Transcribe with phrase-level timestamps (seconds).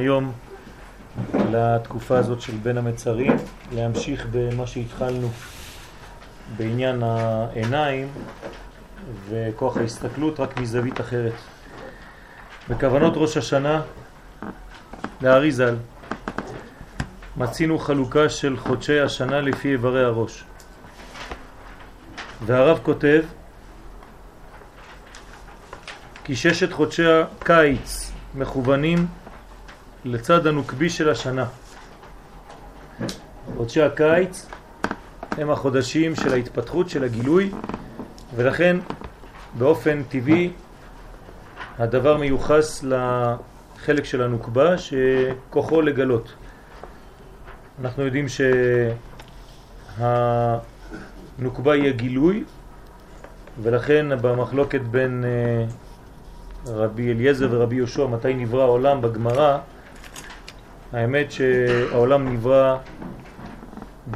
[0.00, 0.32] היום
[1.50, 3.32] לתקופה הזאת של בין המצרים,
[3.72, 5.28] להמשיך במה שהתחלנו
[6.56, 8.08] בעניין העיניים
[9.28, 11.32] וכוח ההסתכלות רק מזווית אחרת.
[12.68, 13.82] בכוונות ראש השנה
[15.22, 15.76] לאריזל
[17.36, 20.44] מצינו חלוקה של חודשי השנה לפי איברי הראש.
[22.46, 23.22] והרב כותב
[26.24, 29.06] כי ששת חודשי הקיץ מכוונים
[30.04, 31.46] לצד הנוקבי של השנה.
[33.56, 34.46] חודשי הקיץ
[35.30, 37.50] הם החודשים של ההתפתחות, של הגילוי,
[38.36, 38.76] ולכן
[39.58, 40.50] באופן טבעי
[41.78, 46.32] הדבר מיוחס לחלק של הנוקבה שכוחו לגלות.
[47.80, 48.26] אנחנו יודעים
[51.38, 52.44] שהנוקבה היא הגילוי,
[53.62, 55.64] ולכן במחלוקת בין אה,
[56.66, 59.58] רבי אליעזר ורבי יהושע מתי נברא העולם בגמרא,
[60.92, 62.76] האמת שהעולם נברא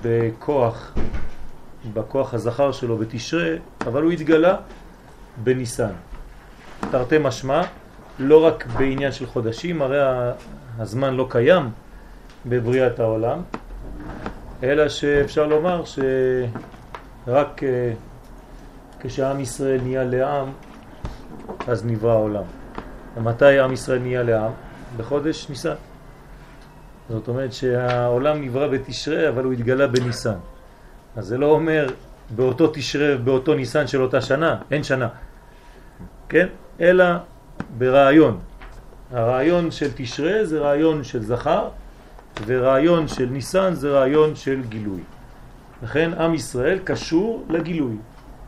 [0.02, 0.94] בכוח,
[1.94, 4.56] בכוח הזכר שלו בתשרה, אבל הוא התגלה
[5.44, 5.92] בניסן.
[6.90, 7.62] תרתי משמע,
[8.18, 9.98] לא רק בעניין של חודשים, הרי
[10.78, 11.70] הזמן לא קיים
[12.46, 13.42] בבריאת העולם,
[14.62, 17.92] אלא שאפשר לומר שרק אה,
[19.00, 20.52] כשעם ישראל נהיה לעם,
[21.68, 22.44] אז נברא העולם.
[23.16, 24.52] ומתי עם ישראל נהיה לעם?
[24.96, 25.74] בחודש ניסן.
[27.08, 30.38] זאת אומרת שהעולם נברא בתשרה, אבל הוא התגלה בניסן.
[31.16, 31.86] אז זה לא אומר
[32.30, 35.08] באותו תשרה, באותו ניסן של אותה שנה, אין שנה.
[36.28, 36.46] כן?
[36.80, 37.04] אלא
[37.78, 38.38] ברעיון.
[39.12, 41.68] הרעיון של תשרה זה רעיון של זכר,
[42.46, 45.00] ורעיון של ניסן זה רעיון של גילוי.
[45.82, 47.96] לכן עם ישראל קשור לגילוי.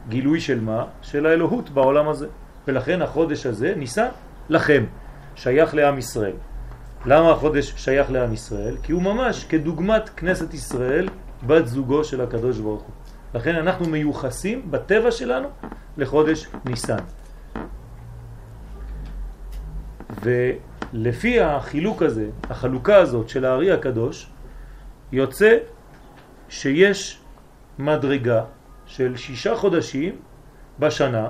[0.09, 0.85] גילוי של מה?
[1.03, 2.27] של האלוהות בעולם הזה.
[2.69, 4.09] ולכן החודש הזה, ניסן,
[4.48, 4.85] לכם,
[5.35, 6.37] שייך לעם ישראל.
[7.07, 8.77] למה החודש שייך לעם ישראל?
[8.83, 11.09] כי הוא ממש כדוגמת כנסת ישראל,
[11.47, 12.95] בת זוגו של הקדוש ברוך הוא.
[13.35, 15.48] לכן אנחנו מיוחסים בטבע שלנו
[15.97, 16.97] לחודש ניסן.
[20.23, 24.30] ולפי החילוק הזה, החלוקה הזאת של הארי הקדוש,
[25.13, 25.59] יוצא
[26.48, 27.20] שיש
[27.79, 28.45] מדרגה
[28.86, 30.17] של שישה חודשים
[30.79, 31.29] בשנה,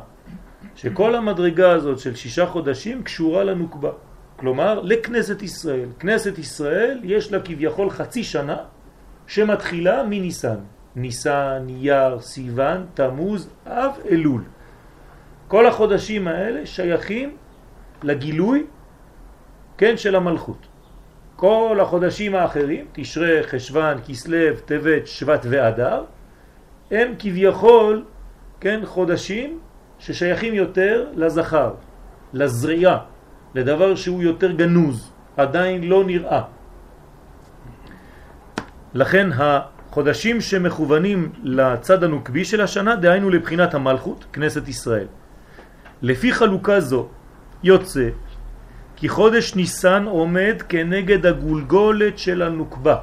[0.77, 4.06] שכל המדרגה הזאת של שישה חודשים קשורה לנוקבה.
[4.37, 5.89] כלומר, לכנסת ישראל.
[5.99, 8.57] כנסת ישראל יש לה כביכול חצי שנה
[9.27, 10.59] שמתחילה מניסן.
[10.97, 14.43] ניסן, נייר, סיוון, תמוז, אב, אלול.
[15.49, 17.37] כל החודשים האלה שייכים
[18.03, 18.67] לגילוי,
[19.79, 20.67] כן, של המלכות.
[21.37, 26.05] כל החודשים האחרים, תשרה, חשבן, כסלב, טבת, שבט ואדר,
[26.91, 28.05] הם כביכול,
[28.61, 29.59] כן, חודשים
[29.99, 31.73] ששייכים יותר לזכר,
[32.33, 32.99] לזריעה,
[33.57, 36.43] לדבר שהוא יותר גנוז, עדיין לא נראה.
[38.95, 45.09] לכן החודשים שמכוונים לצד הנוקבי של השנה, דהיינו לבחינת המלכות, כנסת ישראל.
[46.03, 47.09] לפי חלוקה זו
[47.63, 48.09] יוצא
[48.97, 52.97] כי חודש ניסן עומד כנגד הגולגולת של הנוקבה.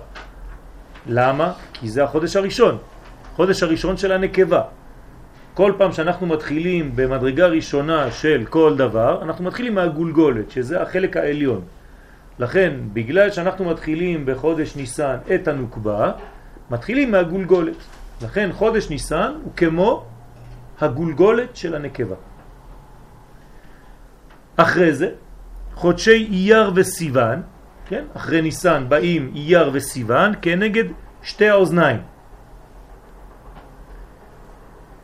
[1.09, 1.53] למה?
[1.73, 2.77] כי זה החודש הראשון,
[3.35, 4.61] חודש הראשון של הנקבה.
[5.53, 11.61] כל פעם שאנחנו מתחילים במדרגה ראשונה של כל דבר, אנחנו מתחילים מהגולגולת, שזה החלק העליון.
[12.39, 16.11] לכן, בגלל שאנחנו מתחילים בחודש ניסן את הנוקבה,
[16.69, 17.75] מתחילים מהגולגולת.
[18.21, 20.05] לכן חודש ניסן הוא כמו
[20.81, 22.15] הגולגולת של הנקבה.
[24.57, 25.09] אחרי זה,
[25.75, 27.41] חודשי אייר וסיוון,
[27.87, 28.03] כן?
[28.13, 30.85] אחרי ניסן באים אייר וסיוון כנגד
[31.23, 32.12] שתי האוזניים.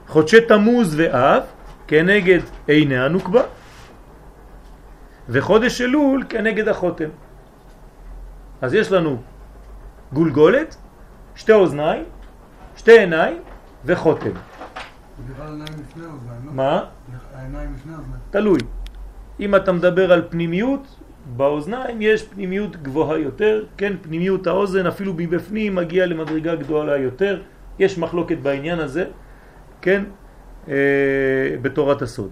[0.10, 1.44] חודשי תמוז ואב
[1.88, 3.42] כנגד עיני הנוקבה,
[5.30, 7.10] וחודש אלול כנגד החותם.
[8.62, 9.18] אז יש לנו
[10.14, 10.76] גולגולת,
[11.36, 12.04] שתי אוזניים,
[12.78, 13.38] שתי עיניים
[13.86, 14.30] וחותם.
[16.44, 16.84] מה?
[17.36, 18.22] העיניים לפני האוזניים.
[18.32, 18.60] תלוי.
[19.40, 20.96] אם אתה מדבר על פנימיות,
[21.38, 27.42] באוזניים יש פנימיות גבוהה יותר, כן, פנימיות האוזן אפילו מבפנים מגיע למדרגה גדולה יותר,
[27.80, 29.06] יש מחלוקת בעניין הזה,
[29.82, 30.04] כן,
[30.68, 30.74] אה,
[31.62, 32.32] בתורת הסוד.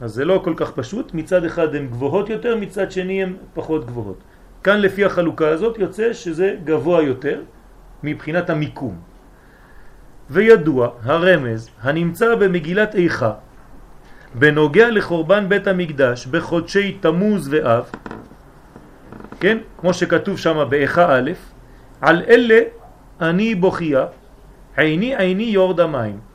[0.00, 3.86] אז זה לא כל כך פשוט, מצד אחד הן גבוהות יותר, מצד שני הן פחות
[3.86, 4.18] גבוהות.
[4.62, 7.40] כאן לפי החלוקה הזאת יוצא שזה גבוה יותר
[8.02, 8.96] מבחינת המיקום.
[10.30, 13.32] וידוע הרמז הנמצא במגילת איכה
[14.34, 17.84] בנוגע לחורבן בית המקדש בחודשי תמוז ואב,
[19.40, 21.30] כן, כמו שכתוב שם באיכה א',
[22.00, 22.60] על אלה
[23.20, 24.06] אני בוכייה,
[24.76, 26.33] עיני עיני יורד המים.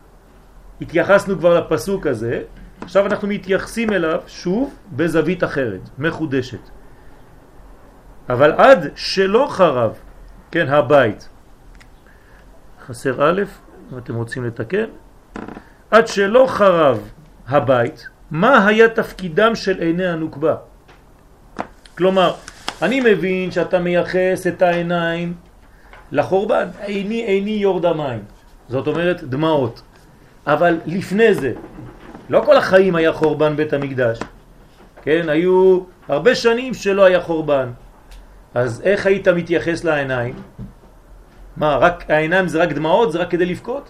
[0.81, 2.41] התייחסנו כבר לפסוק הזה,
[2.81, 6.69] עכשיו אנחנו מתייחסים אליו שוב בזווית אחרת, מחודשת.
[8.29, 9.93] אבל עד שלא חרב,
[10.51, 11.29] כן, הבית.
[12.85, 13.41] חסר א',
[13.93, 14.85] אם אתם רוצים לתקן.
[15.91, 17.09] עד שלא חרב
[17.47, 20.55] הבית, מה היה תפקידם של עיני הנוקבה?
[21.97, 22.33] כלומר,
[22.81, 25.33] אני מבין שאתה מייחס את העיניים
[26.11, 28.23] לחורבן, עיני עיני יורד המים,
[28.69, 29.81] זאת אומרת דמעות.
[30.49, 31.53] אבל לפני זה,
[32.29, 34.19] לא כל החיים היה חורבן בית המקדש,
[35.01, 35.29] כן?
[35.29, 37.69] היו הרבה שנים שלא היה חורבן.
[38.53, 40.33] אז איך היית מתייחס לעיניים?
[41.57, 43.11] מה, רק העיניים זה רק דמעות?
[43.11, 43.89] זה רק כדי לבכות?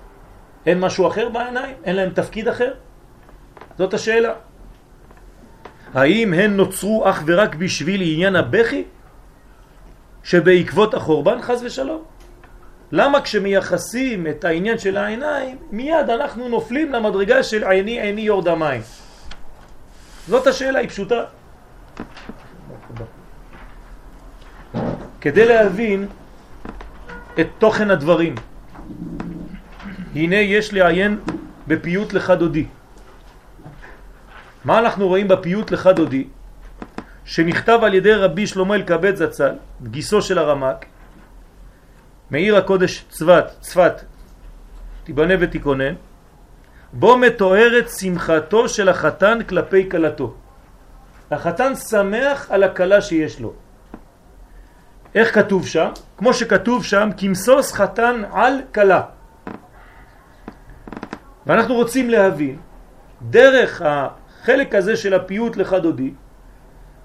[0.66, 1.76] אין משהו אחר בעיניים?
[1.84, 2.74] אין להם תפקיד אחר?
[3.78, 4.34] זאת השאלה.
[5.94, 8.84] האם הן נוצרו אך ורק בשביל עניין הבכי?
[10.24, 12.04] שבעקבות החורבן חז ושלום?
[12.92, 18.82] למה כשמייחסים את העניין של העיניים, מיד אנחנו נופלים למדרגה של עיני עיני יורד המים?
[20.28, 21.24] זאת השאלה, היא פשוטה.
[25.22, 26.08] כדי להבין
[27.40, 28.36] את תוכן הדברים,
[30.16, 31.20] הנה יש לעיין
[31.68, 32.66] בפיוט לך דודי.
[34.66, 36.28] מה אנחנו רואים בפיוט לך דודי?
[37.26, 39.54] שנכתב על ידי רבי שלמה אלקבץ זצ"ל,
[39.84, 40.86] גיסו של הרמק,
[42.32, 44.02] מעיר הקודש צפת, צפת,
[45.04, 45.94] תיבנה ותיכונן,
[46.94, 50.34] בו מתוארת שמחתו של החתן כלפי קלתו.
[51.32, 53.54] החתן שמח על הקלה שיש לו.
[55.16, 55.90] איך כתוב שם?
[56.18, 59.02] כמו שכתוב שם, כמסוס חתן על קלה.
[61.46, 62.58] ואנחנו רוצים להבין,
[63.22, 66.14] דרך החלק הזה של הפיוט לך דודי,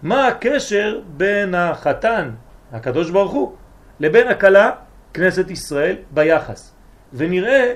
[0.03, 2.31] מה הקשר בין החתן,
[2.73, 3.55] הקדוש ברוך הוא,
[4.01, 4.71] לבין הקלה,
[5.15, 6.75] כנסת ישראל, ביחס.
[7.13, 7.75] ונראה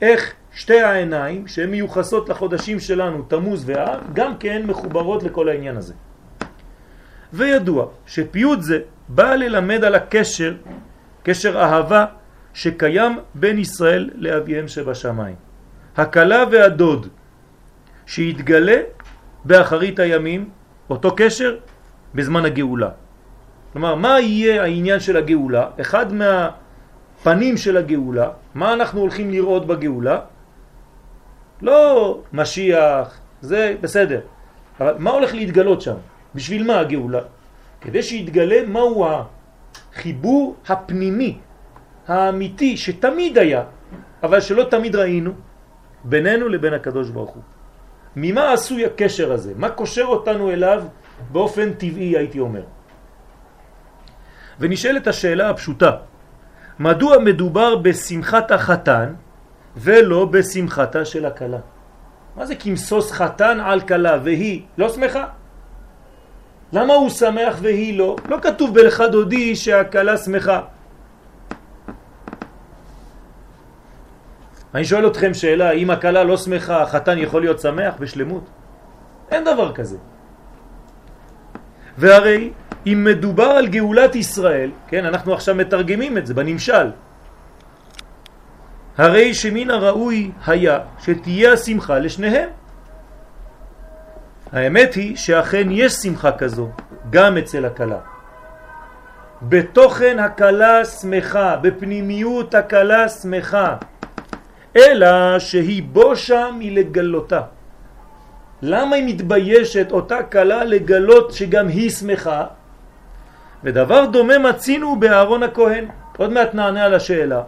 [0.00, 5.94] איך שתי העיניים, שהן מיוחסות לחודשים שלנו, תמוז ואב, גם כן מחוברות לכל העניין הזה.
[7.32, 10.54] וידוע שפיוט זה בא ללמד על הקשר,
[11.22, 12.04] קשר אהבה,
[12.54, 15.36] שקיים בין ישראל לאביהם שבשמיים.
[15.96, 17.08] הקלה והדוד
[18.06, 18.80] שהתגלה
[19.44, 20.50] באחרית הימים,
[20.90, 21.56] אותו קשר,
[22.14, 22.90] בזמן הגאולה.
[23.72, 25.66] כלומר, מה יהיה העניין של הגאולה?
[25.80, 26.06] אחד
[27.18, 30.20] מהפנים של הגאולה, מה אנחנו הולכים לראות בגאולה?
[31.62, 34.20] לא משיח, זה בסדר,
[34.80, 35.98] אבל מה הולך להתגלות שם?
[36.34, 37.20] בשביל מה הגאולה?
[37.80, 41.38] כדי שיתגלה מהו החיבור הפנימי,
[42.08, 43.62] האמיתי, שתמיד היה,
[44.22, 45.32] אבל שלא תמיד ראינו,
[46.04, 47.42] בינינו לבין הקדוש ברוך הוא.
[48.16, 49.52] ממה עשוי הקשר הזה?
[49.56, 50.82] מה קושר אותנו אליו
[51.32, 52.62] באופן טבעי, הייתי אומר?
[54.58, 55.92] ונשאלת השאלה הפשוטה,
[56.78, 59.14] מדוע מדובר בשמחת החתן
[59.76, 61.58] ולא בשמחתה של הקלה?
[62.36, 65.24] מה זה כמסוס חתן על קלה והיא לא שמחה?
[66.72, 68.16] למה הוא שמח והיא לא?
[68.28, 70.60] לא כתוב בלך דודי שהקלה שמחה.
[74.74, 78.44] אני שואל אתכם שאלה, אם הקלה לא שמחה, החתן יכול להיות שמח בשלמות?
[79.30, 79.96] אין דבר כזה.
[81.98, 82.50] והרי
[82.86, 86.90] אם מדובר על גאולת ישראל, כן, אנחנו עכשיו מתרגמים את זה בנמשל,
[88.98, 92.48] הרי שמן הראוי היה שתהיה השמחה לשניהם.
[94.52, 96.68] האמת היא שאכן יש שמחה כזו,
[97.10, 97.98] גם אצל הקלה.
[99.42, 103.76] בתוכן הקלה שמחה, בפנימיות הקלה שמחה,
[104.76, 107.40] אלא שהיא בושה מלגלותה.
[108.62, 112.46] למה היא מתביישת אותה קלה לגלות שגם היא שמחה?
[113.64, 115.84] ודבר דומה מצינו באהרון הכהן.
[116.18, 117.42] עוד מעט נענה על השאלה.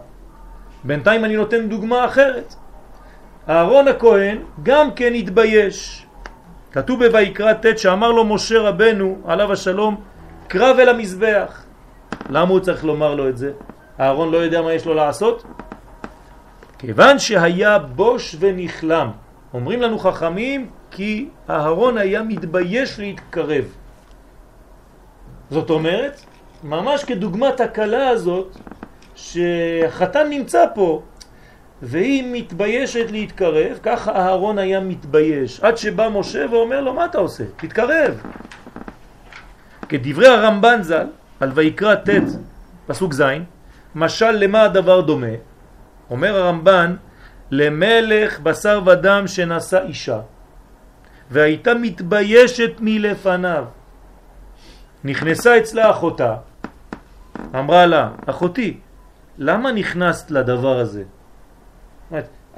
[0.83, 2.55] בינתיים אני נותן דוגמה אחרת.
[3.49, 6.05] אהרון הכהן גם כן התבייש.
[6.71, 10.01] כתוב בויקרא ט' שאמר לו משה רבנו, עליו השלום,
[10.47, 11.63] קרב אל המזבח.
[12.29, 13.51] למה הוא צריך לומר לו את זה?
[13.99, 15.43] אהרון לא יודע מה יש לו לעשות?
[16.79, 19.09] כיוון שהיה בוש ונכלם.
[19.53, 23.65] אומרים לנו חכמים כי אהרון היה מתבייש להתקרב.
[25.51, 26.21] זאת אומרת,
[26.63, 28.57] ממש כדוגמת הקלה הזאת,
[29.15, 31.01] שהחתן נמצא פה,
[31.81, 37.43] והיא מתביישת להתקרב, ככה אהרון היה מתבייש, עד שבא משה ואומר לו, מה אתה עושה?
[37.55, 38.21] תתקרב.
[39.89, 41.07] כדברי הרמב"ן ז"ל,
[41.39, 42.09] על ויקרא ט',
[42.87, 43.23] פסוק ז',
[43.95, 45.35] משל למה הדבר דומה?
[46.09, 46.95] אומר הרמב"ן,
[47.51, 50.19] למלך בשר ודם שנשא אישה,
[51.31, 53.65] והייתה מתביישת מלפניו.
[55.03, 56.35] נכנסה אצלה אחותה,
[57.55, 58.77] אמרה לה, אחותי,
[59.37, 61.03] למה נכנסת לדבר הזה?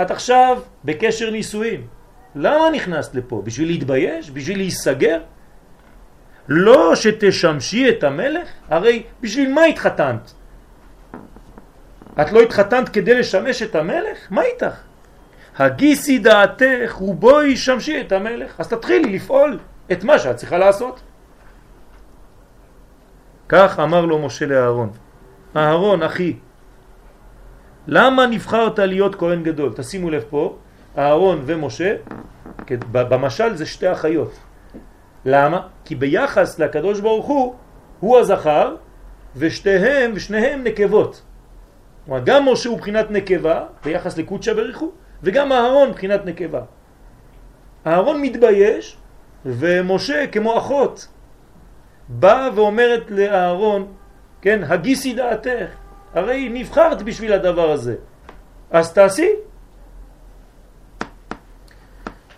[0.02, 1.82] את עכשיו בקשר נישואין.
[2.36, 3.42] למה נכנסת לפה?
[3.46, 4.32] בשביל להתבייש?
[4.32, 5.20] בשביל להיסגר?
[6.48, 8.48] לא שתשמשי את המלך?
[8.70, 10.34] הרי בשביל מה התחתנת?
[12.22, 14.18] את לא התחתנת כדי לשמש את המלך?
[14.30, 14.76] מה איתך?
[15.58, 18.60] הגיסי דעתך ובואי שמשי את המלך.
[18.60, 19.60] אז תתחילי לפעול
[19.92, 21.02] את מה שאת צריכה לעשות.
[23.50, 24.90] כך אמר לו משה לאהרון,
[25.56, 26.36] אהרון אחי,
[27.88, 29.74] למה נבחרת להיות כהן גדול?
[29.76, 30.58] תשימו לב פה,
[30.98, 31.96] אהרון ומשה,
[32.92, 34.40] במשל זה שתי אחיות.
[35.26, 35.68] למה?
[35.86, 37.56] כי ביחס לקדוש ברוך הוא,
[38.00, 38.76] הוא הזכר,
[39.36, 41.22] ושתיהם, ושניהם נקבות.
[42.06, 44.92] כלומר, גם משה הוא בחינת נקבה, ביחס לקודשא בריחו,
[45.24, 46.62] וגם אהרון בחינת נקבה.
[47.88, 48.98] אהרון מתבייש,
[49.46, 51.08] ומשה כמו אחות,
[52.20, 53.88] באה ואומרת לאהרון,
[54.42, 55.70] כן, הגיסי דעתך,
[56.14, 57.96] הרי נבחרת בשביל הדבר הזה,
[58.72, 59.30] אז תעשי.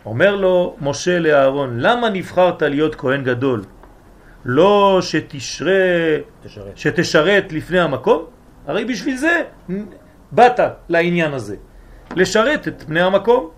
[0.05, 3.63] אומר לו משה לאהרון, למה נבחרת להיות כהן גדול?
[4.45, 6.77] לא שתשרה, תשרת.
[6.77, 8.25] שתשרת לפני המקום?
[8.67, 9.43] הרי בשביל זה
[10.31, 11.55] באת לעניין הזה,
[12.15, 13.49] לשרת את פני המקום.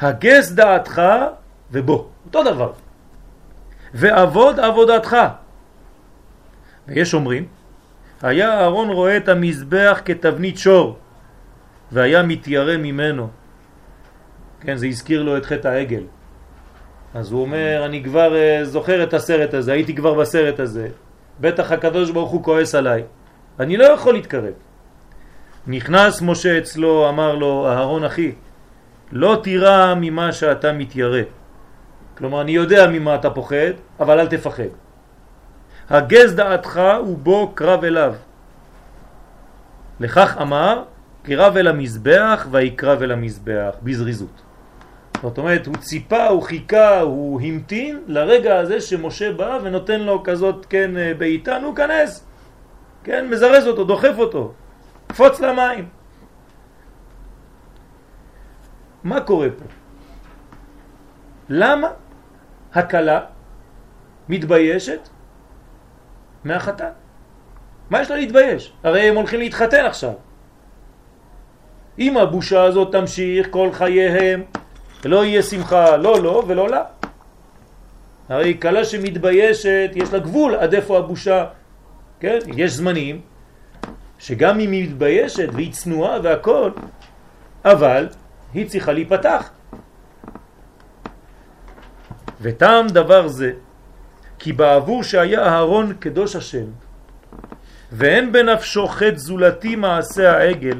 [0.00, 1.02] הגס דעתך
[1.72, 2.72] ובוא, אותו דבר.
[3.94, 5.16] ועבוד עבודתך.
[6.88, 7.46] ויש אומרים,
[8.22, 10.98] היה אהרון רואה את המזבח כתבנית שור,
[11.92, 13.28] והיה מתיירא ממנו.
[14.60, 16.02] כן, זה הזכיר לו את חטא העגל.
[17.14, 20.88] אז הוא אומר, אני כבר uh, זוכר את הסרט הזה, הייתי כבר בסרט הזה,
[21.40, 23.02] בטח הקדוש ברוך הוא כועס עליי,
[23.60, 24.52] אני לא יכול להתקרב.
[25.66, 28.32] נכנס משה אצלו, אמר לו, אהרון אחי,
[29.12, 31.22] לא תירא ממה שאתה מתיירא.
[32.18, 34.72] כלומר, אני יודע ממה אתה פוחד, אבל אל תפחד.
[35.90, 38.14] הגז דעתך ובו קרב אליו.
[40.00, 40.82] לכך אמר,
[41.22, 44.42] קרב אל המזבח ויקרב אל המזבח, בזריזות.
[45.22, 50.66] זאת אומרת, הוא ציפה, הוא חיכה, הוא המתין לרגע הזה שמשה בא ונותן לו כזאת,
[50.68, 52.26] כן, בעיטה, נו, כנס.
[53.04, 54.52] כן, מזרז אותו, דוחף אותו,
[55.06, 55.88] קפוץ למים.
[59.04, 59.64] מה קורה פה?
[61.48, 61.88] למה
[62.74, 63.20] הקלה
[64.28, 65.08] מתביישת
[66.44, 66.90] מהחתן?
[67.90, 68.72] מה יש לה להתבייש?
[68.82, 70.12] הרי הם הולכים להתחתן עכשיו.
[71.98, 74.42] אם הבושה הזאת תמשיך כל חייהם,
[75.04, 76.84] לא יהיה שמחה לא לו ולא לה.
[78.28, 81.46] הרי קלה שמתביישת, יש לה גבול עד איפה הבושה.
[82.20, 82.38] כן?
[82.56, 83.20] יש זמנים
[84.18, 86.70] שגם אם היא מתביישת והיא צנועה והכל,
[87.64, 88.08] אבל
[88.54, 89.50] היא צריכה להיפתח.
[92.42, 93.52] וטעם דבר זה,
[94.38, 96.66] כי בעבור שהיה אהרון קדוש השם,
[97.92, 100.78] ואין בנפשו חטא זולתי מעשה העגל,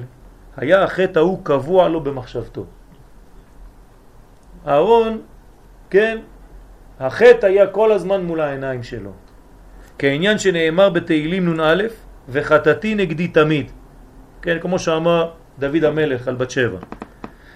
[0.56, 2.64] היה החטא ההוא קבוע לו במחשבתו.
[4.66, 5.20] אהרון,
[5.90, 6.18] כן,
[7.00, 9.10] החטא היה כל הזמן מול העיניים שלו.
[9.98, 11.82] כעניין שנאמר בתהילים נ"א,
[12.28, 13.70] וחטאתי נגדי תמיד.
[14.42, 16.78] כן, כמו שאמר דוד המלך על בת שבע.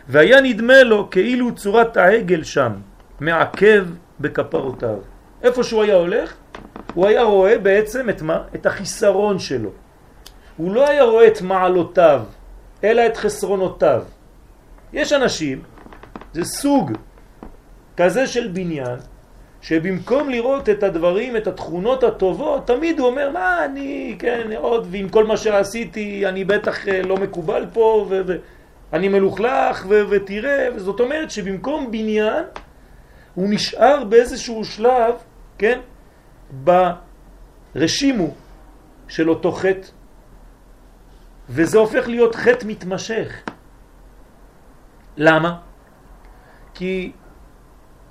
[0.08, 2.72] והיה נדמה לו כאילו צורת העגל שם,
[3.20, 3.86] מעכב
[4.20, 4.98] בכפרותיו.
[5.42, 6.34] איפה שהוא היה הולך,
[6.94, 8.42] הוא היה רואה בעצם את מה?
[8.54, 9.70] את החיסרון שלו.
[10.56, 12.22] הוא לא היה רואה את מעלותיו,
[12.84, 14.02] אלא את חסרונותיו.
[14.92, 15.62] יש אנשים,
[16.32, 16.92] זה סוג
[17.96, 18.96] כזה של בניין,
[19.60, 25.08] שבמקום לראות את הדברים, את התכונות הטובות, תמיד הוא אומר, מה אני, כן, עוד, ועם
[25.08, 28.08] כל מה שעשיתי, אני בטח אה, לא מקובל פה,
[28.92, 32.44] ואני מלוכלך, ותראה, וזאת אומרת שבמקום בניין,
[33.36, 35.14] הוא נשאר באיזשהו שלב,
[35.58, 35.80] כן,
[37.74, 38.34] ברשימו
[39.08, 39.88] של אותו חטא,
[41.48, 43.42] וזה הופך להיות חטא מתמשך.
[45.16, 45.56] למה?
[46.74, 47.12] כי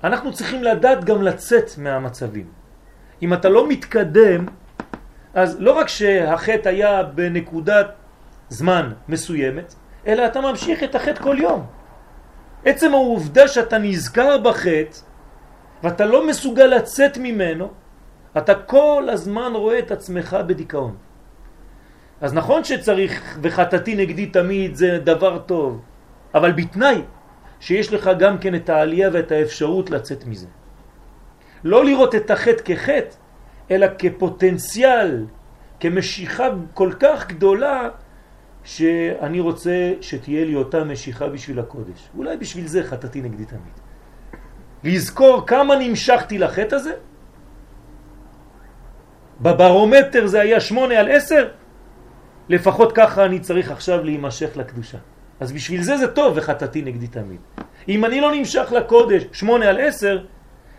[0.04, 2.46] אנחנו צריכים לדעת גם לצאת מהמצבים.
[3.22, 4.46] אם אתה לא מתקדם,
[5.34, 7.86] אז לא רק שהחטא היה בנקודת
[8.48, 9.74] זמן מסוימת,
[10.06, 11.66] אלא אתה ממשיך את החטא כל יום.
[12.64, 15.05] עצם העובדה שאתה נזכר בחטא,
[15.86, 17.70] ואתה לא מסוגל לצאת ממנו,
[18.36, 20.96] אתה כל הזמן רואה את עצמך בדיכאון.
[22.20, 25.80] אז נכון שצריך, וחטאתי נגדי תמיד זה דבר טוב,
[26.34, 27.02] אבל בתנאי
[27.60, 30.46] שיש לך גם כן את העלייה ואת האפשרות לצאת מזה.
[31.64, 33.14] לא לראות את החטא כחטא,
[33.70, 35.24] אלא כפוטנציאל,
[35.80, 37.88] כמשיכה כל כך גדולה,
[38.64, 42.10] שאני רוצה שתהיה לי אותה משיכה בשביל הקודש.
[42.16, 43.85] אולי בשביל זה חטאתי נגדי תמיד.
[44.84, 46.92] לזכור כמה נמשכתי לחטא הזה?
[49.40, 51.48] בברומטר זה היה שמונה על עשר?
[52.48, 54.98] לפחות ככה אני צריך עכשיו להימשך לקדושה.
[55.40, 57.40] אז בשביל זה זה טוב וחטאתי נגדי תמיד.
[57.88, 60.24] אם אני לא נמשך לקודש שמונה על עשר,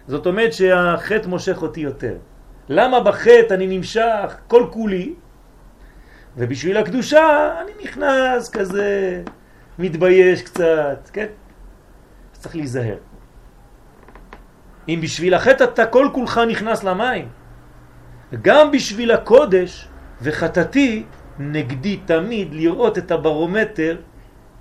[0.07, 2.15] זאת אומרת שהחטא מושך אותי יותר.
[2.69, 5.13] למה בחטא אני נמשך כל כולי,
[6.37, 9.23] ובשביל הקדושה אני נכנס כזה,
[9.79, 11.27] מתבייש קצת, כן?
[12.31, 12.97] צריך להיזהר.
[14.89, 17.27] אם בשביל החטא אתה כל כולך נכנס למים,
[18.41, 19.87] גם בשביל הקודש
[20.21, 21.03] וחטאתי
[21.39, 23.97] נגדי תמיד לראות את הברומטר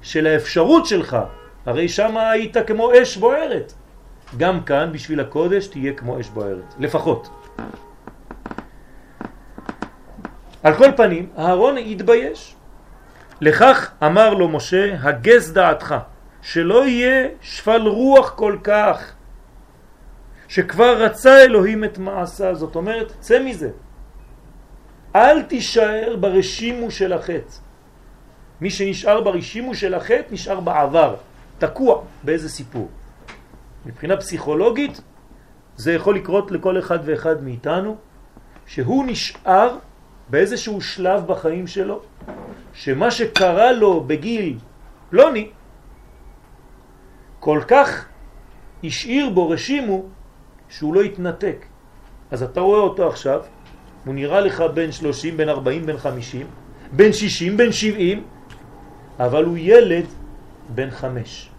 [0.03, 1.17] של האפשרות שלך.
[1.67, 3.73] הרי שם היית כמו אש בוערת.
[4.37, 7.29] גם כאן בשביל הקודש תהיה כמו אש בוערת, לפחות.
[10.63, 12.55] על כל פנים, אהרון התבייש.
[13.41, 15.95] לכך אמר לו משה, הגז דעתך,
[16.43, 19.13] שלא יהיה שפל רוח כל כך,
[20.49, 22.55] שכבר רצה אלוהים את מעשה.
[22.55, 23.71] זאת אומרת, צא מזה.
[25.17, 27.67] אל תישאר ברשימו של החטא.
[28.61, 31.17] מי שנשאר ברשימו של החטא נשאר בעבר,
[31.59, 32.89] תקוע באיזה סיפור.
[33.87, 35.01] מבחינה פסיכולוגית
[35.77, 37.97] זה יכול לקרות לכל אחד ואחד מאיתנו,
[38.67, 39.79] שהוא נשאר
[40.29, 42.01] באיזשהו שלב בחיים שלו,
[42.73, 44.59] שמה שקרה לו בגיל
[45.11, 45.51] פלוני,
[47.41, 48.07] כל כך
[48.85, 50.03] השאיר בו רשימו
[50.69, 51.67] שהוא לא התנתק.
[52.31, 53.41] אז אתה רואה אותו עכשיו,
[54.05, 56.47] הוא נראה לך בין 30, בין 40, בין 50,
[56.93, 58.25] בין 60, בין 70,
[59.19, 60.05] אבל הוא ילד
[60.69, 61.51] בן 5.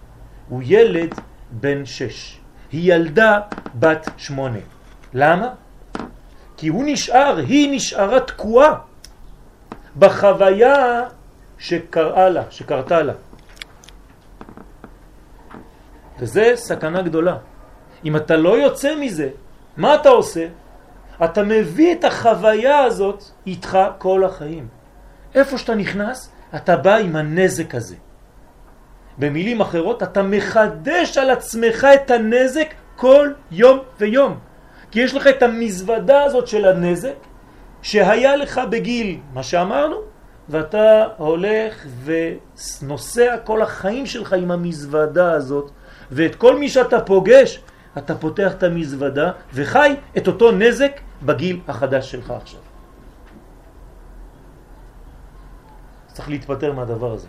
[0.49, 1.13] הוא ילד
[1.51, 2.39] בן 6.
[2.71, 3.39] היא ילדה
[3.75, 4.59] בת 8.
[5.13, 5.49] למה?
[6.57, 8.75] כי הוא נשאר, היא נשארה תקועה
[9.97, 11.03] בחוויה
[11.57, 13.13] שקראה לה, שקרתה לה.
[16.19, 17.37] וזה סכנה גדולה.
[18.05, 19.29] אם אתה לא יוצא מזה,
[19.77, 20.47] מה אתה עושה?
[21.23, 24.67] אתה מביא את החוויה הזאת איתך כל החיים.
[25.35, 27.95] איפה שאתה נכנס, אתה בא עם הנזק הזה.
[29.17, 34.39] במילים אחרות, אתה מחדש על עצמך את הנזק כל יום ויום.
[34.91, 37.15] כי יש לך את המזוודה הזאת של הנזק
[37.81, 39.95] שהיה לך בגיל, מה שאמרנו,
[40.49, 45.71] ואתה הולך ונוסע כל החיים שלך עם המזוודה הזאת,
[46.11, 47.61] ואת כל מי שאתה פוגש,
[47.97, 50.91] אתה פותח את המזוודה וחי את אותו נזק
[51.23, 52.59] בגיל החדש שלך עכשיו.
[56.13, 57.27] צריך להתפטר מהדבר הזה.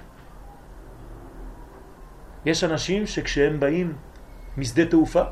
[2.44, 3.92] יש אנשים שכשהם באים
[4.57, 5.22] משדה תעופה,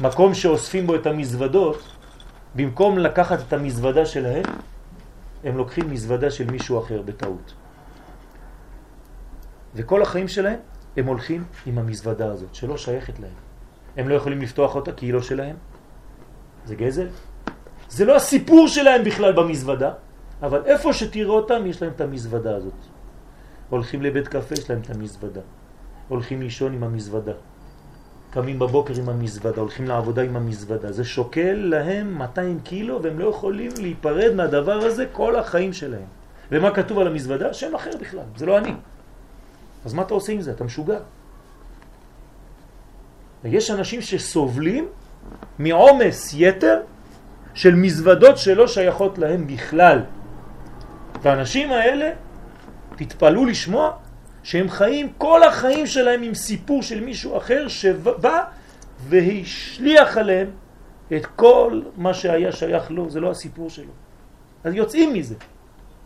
[0.00, 1.82] במקום שאוספים בו את המזוודות,
[2.54, 4.44] במקום לקחת את המזוודה שלהם,
[5.44, 7.54] הם לוקחים מזוודה של מישהו אחר בטעות.
[9.74, 10.58] וכל החיים שלהם
[10.96, 13.34] הם הולכים עם המזוודה הזאת, שלא שייכת להם.
[13.96, 15.56] הם לא יכולים לפתוח אותה כי היא לא שלהם.
[16.64, 17.08] זה גזל.
[17.88, 19.92] זה לא הסיפור שלהם בכלל במזוודה,
[20.42, 22.80] אבל איפה שתראה אותם יש להם את המזוודה הזאת.
[23.70, 25.40] הולכים לבית קפה, יש להם את המזוודה.
[26.08, 27.32] הולכים לישון עם המזוודה.
[28.30, 30.92] קמים בבוקר עם המזוודה, הולכים לעבודה עם המזוודה.
[30.92, 36.06] זה שוקל להם 200 קילו והם לא יכולים להיפרד מהדבר הזה כל החיים שלהם.
[36.50, 37.54] ומה כתוב על המזוודה?
[37.54, 38.74] שם אחר בכלל, זה לא אני.
[39.84, 40.50] אז מה אתה עושה עם זה?
[40.50, 40.98] אתה משוגע.
[43.44, 44.88] יש אנשים שסובלים
[45.58, 46.80] מעומס יתר
[47.54, 50.00] של מזוודות שלא שייכות להם בכלל.
[51.22, 52.10] והאנשים האלה,
[52.96, 53.92] תתפלו לשמוע,
[54.42, 58.44] שהם חיים כל החיים שלהם עם סיפור של מישהו אחר שבא
[59.08, 60.50] והשליח עליהם
[61.16, 63.92] את כל מה שהיה שייך לו, זה לא הסיפור שלו.
[64.64, 65.34] אז יוצאים מזה.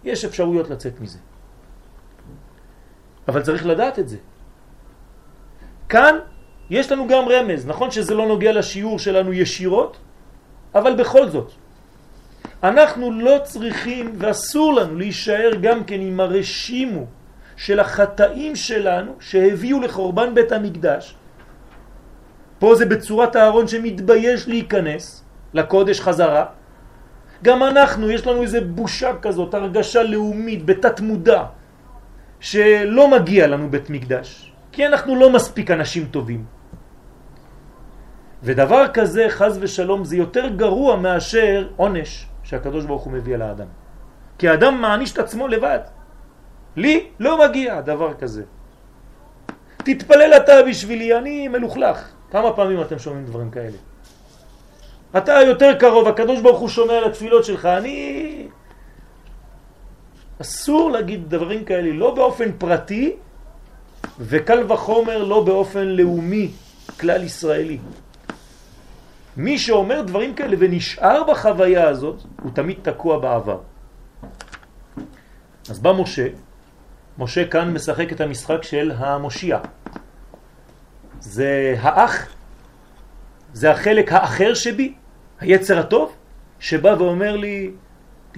[0.04, 1.18] יש אפשרויות לצאת מזה.
[3.28, 4.16] אבל צריך לדעת את זה.
[5.88, 6.18] כאן
[6.70, 9.96] יש לנו גם רמז, נכון שזה לא נוגע לשיעור שלנו ישירות,
[10.74, 11.52] אבל בכל זאת,
[12.62, 17.06] אנחנו לא צריכים ואסור לנו להישאר גם כן עם הרשימו
[17.56, 21.14] של החטאים שלנו שהביאו לחורבן בית המקדש.
[22.58, 26.44] פה זה בצורת הארון שמתבייש להיכנס לקודש חזרה.
[27.42, 31.42] גם אנחנו, יש לנו איזה בושה כזאת, הרגשה לאומית, בתת מודע,
[32.40, 36.44] שלא מגיע לנו בית מקדש, כי אנחנו לא מספיק אנשים טובים.
[38.42, 43.66] ודבר כזה, חז ושלום, זה יותר גרוע מאשר עונש שהקדוש ברוך הוא מביא על האדם.
[44.38, 45.80] כי האדם מעניש את עצמו לבד.
[46.76, 48.42] לי לא מגיע דבר כזה.
[49.76, 52.08] תתפלל אתה בשבילי, אני מלוכלך.
[52.30, 53.76] כמה פעמים אתם שומעים דברים כאלה?
[55.16, 58.27] אתה יותר קרוב, הקדוש ברוך הוא שומע על התפילות שלך, אני...
[60.40, 63.16] אסור להגיד דברים כאלה, לא באופן פרטי,
[64.20, 66.50] וקל וחומר לא באופן לאומי,
[67.00, 67.78] כלל ישראלי.
[69.36, 73.58] מי שאומר דברים כאלה ונשאר בחוויה הזאת, הוא תמיד תקוע בעבר.
[75.70, 76.26] אז בא משה,
[77.18, 79.58] משה כאן משחק את המשחק של המושיע.
[81.20, 82.26] זה האח,
[83.52, 84.94] זה החלק האחר שבי,
[85.40, 86.16] היצר הטוב,
[86.60, 87.70] שבא ואומר לי,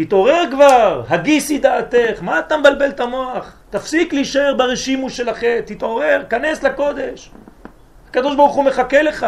[0.05, 3.53] תתעורר כבר, הגיסי דעתך, מה אתה מבלבל את המוח?
[3.71, 7.31] תפסיק להישאר ברשימו של החטא, תתעורר, כנס לקודש.
[8.09, 9.27] הקדוש ברוך הוא מחכה לך.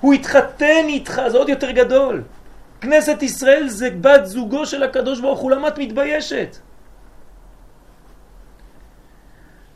[0.00, 2.22] הוא התחתן איתך, זה עוד יותר גדול.
[2.80, 6.56] כנסת ישראל זה בת זוגו של הקדוש ברוך הוא, למה את מתביישת?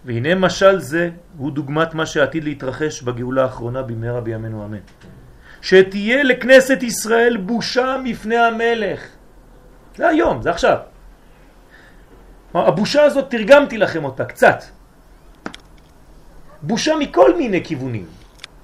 [0.05, 4.85] והנה משל זה הוא דוגמת מה שעתיד להתרחש בגאולה האחרונה במהרה בימינו אמן.
[5.63, 9.01] שתהיה לכנסת ישראל בושה מפני המלך.
[9.97, 10.77] זה היום, זה עכשיו.
[12.55, 14.65] הבושה הזאת, תרגמתי לכם אותה קצת.
[16.63, 18.07] בושה מכל מיני כיוונים.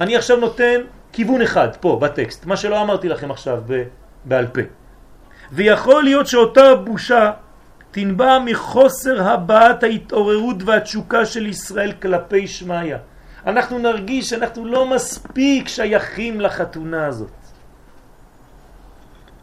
[0.00, 0.80] אני עכשיו נותן
[1.12, 3.62] כיוון אחד פה בטקסט, מה שלא אמרתי לכם עכשיו
[4.24, 4.61] בעל פה.
[5.52, 7.30] ויכול להיות שאותה בושה
[7.90, 12.98] תנבע מחוסר הבעת ההתעוררות והתשוקה של ישראל כלפי שמיה.
[13.46, 17.30] אנחנו נרגיש שאנחנו לא מספיק שייכים לחתונה הזאת.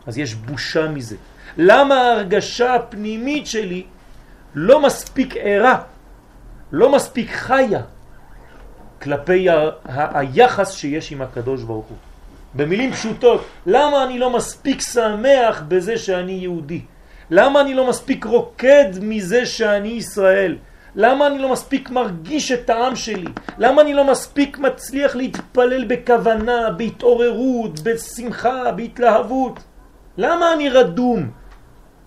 [0.07, 1.15] אז יש בושה מזה.
[1.57, 3.83] למה ההרגשה הפנימית שלי
[4.55, 5.81] לא מספיק ערה,
[6.71, 7.81] לא מספיק חיה
[9.01, 11.97] כלפי ה- ה- היחס שיש עם הקדוש ברוך הוא.
[12.55, 16.81] במילים פשוטות, למה אני לא מספיק שמח בזה שאני יהודי?
[17.29, 20.57] למה אני לא מספיק רוקד מזה שאני ישראל?
[20.95, 23.31] למה אני לא מספיק מרגיש את העם שלי?
[23.57, 29.59] למה אני לא מספיק מצליח להתפלל בכוונה, בהתעוררות, בשמחה, בהתלהבות?
[30.17, 31.31] למה אני רדום?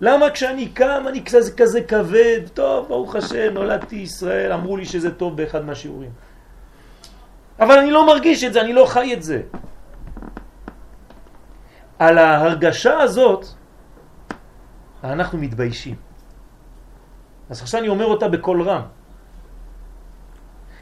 [0.01, 2.39] למה כשאני קם אני כזה, כזה כבד?
[2.53, 6.11] טוב, ברוך השם, נולדתי ישראל, אמרו לי שזה טוב באחד מהשיעורים.
[7.59, 9.41] אבל אני לא מרגיש את זה, אני לא חי את זה.
[11.99, 13.45] על ההרגשה הזאת
[15.03, 15.95] אנחנו מתביישים.
[17.49, 18.81] אז עכשיו אני אומר אותה בקול רם.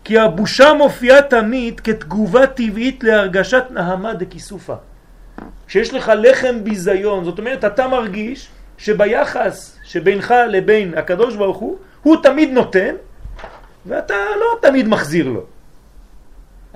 [0.03, 4.75] כי הבושה מופיעה תמיד כתגובה טבעית להרגשת נהמה דקיסופה.
[5.67, 12.15] כשיש לך לחם ביזיון, זאת אומרת אתה מרגיש שביחס שבינך לבין הקדוש ברוך הוא, הוא
[12.23, 12.95] תמיד נותן
[13.85, 15.43] ואתה לא תמיד מחזיר לו.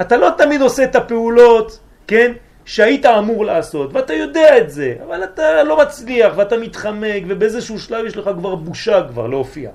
[0.01, 2.31] אתה לא תמיד עושה את הפעולות, כן,
[2.67, 8.05] שהיית אמור לעשות, ואתה יודע את זה, אבל אתה לא מצליח ואתה מתחמק ובאיזשהו שלב
[8.05, 9.71] יש לך כבר בושה כבר להופיע.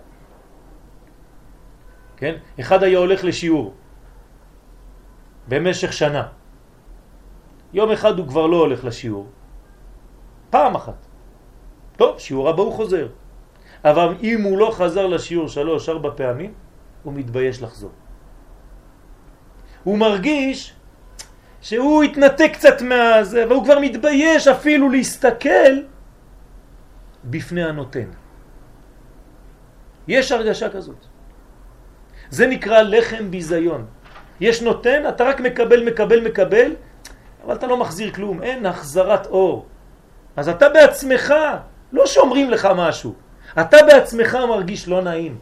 [2.17, 2.35] כן?
[2.61, 3.75] אחד היה הולך לשיעור
[5.49, 6.37] במשך שנה.
[7.73, 9.27] יום אחד הוא כבר לא הולך לשיעור.
[10.51, 11.01] פעם אחת.
[11.97, 13.09] טוב, שיעור הבא הוא חוזר.
[13.85, 16.53] אבל אם הוא לא חזר לשיעור שלוש, ארבע פעמים,
[17.03, 17.91] הוא מתבייש לחזור.
[19.85, 20.82] הוא מרגיש
[21.63, 25.73] שהוא התנתק קצת מהזה, והוא כבר מתבייש אפילו להסתכל
[27.25, 28.09] בפני הנותן.
[30.09, 31.07] יש הרגשה כזאת.
[32.31, 33.87] זה נקרא לחם ביזיון.
[34.41, 36.75] יש נותן, אתה רק מקבל, מקבל, מקבל,
[37.45, 39.67] אבל אתה לא מחזיר כלום, אין החזרת אור.
[40.37, 41.35] אז אתה בעצמך,
[41.93, 43.15] לא שאומרים לך משהו,
[43.61, 45.39] אתה בעצמך מרגיש לא נעים.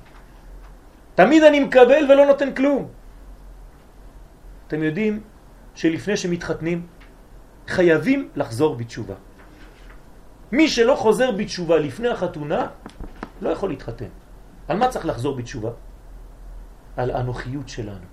[1.15, 2.89] תמיד אני מקבל ולא נותן כלום.
[4.67, 5.21] אתם יודעים
[5.81, 6.87] שלפני שמתחתנים
[7.69, 9.15] חייבים לחזור בתשובה.
[10.53, 12.69] מי שלא חוזר בתשובה לפני החתונה
[13.41, 14.13] לא יכול להתחתן.
[14.69, 15.71] על מה צריך לחזור בתשובה?
[16.97, 18.07] על האנוכיות שלנו.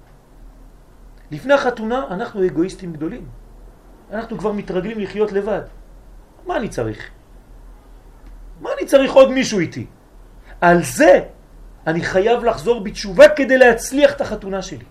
[1.31, 3.25] לפני החתונה אנחנו אגואיסטים גדולים.
[4.11, 5.67] אנחנו כבר מתרגלים לחיות לבד.
[6.47, 7.09] מה אני צריך?
[8.61, 9.85] מה אני צריך עוד מישהו איתי?
[10.61, 11.19] על זה
[11.87, 14.87] אני חייב לחזור בתשובה כדי להצליח את החתונה שלי.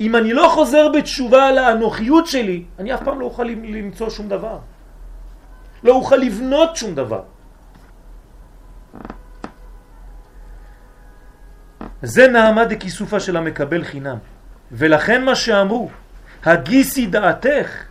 [0.00, 4.28] אם אני לא חוזר בתשובה על האנוכיות שלי, אני אף פעם לא אוכל למצוא שום
[4.28, 4.58] דבר.
[5.84, 7.22] לא אוכל לבנות שום דבר.
[12.02, 14.18] זה נעמה דכיסופה של המקבל חינם.
[14.72, 15.88] ולכן מה שאמרו,
[16.44, 17.84] הגיסי דעתך,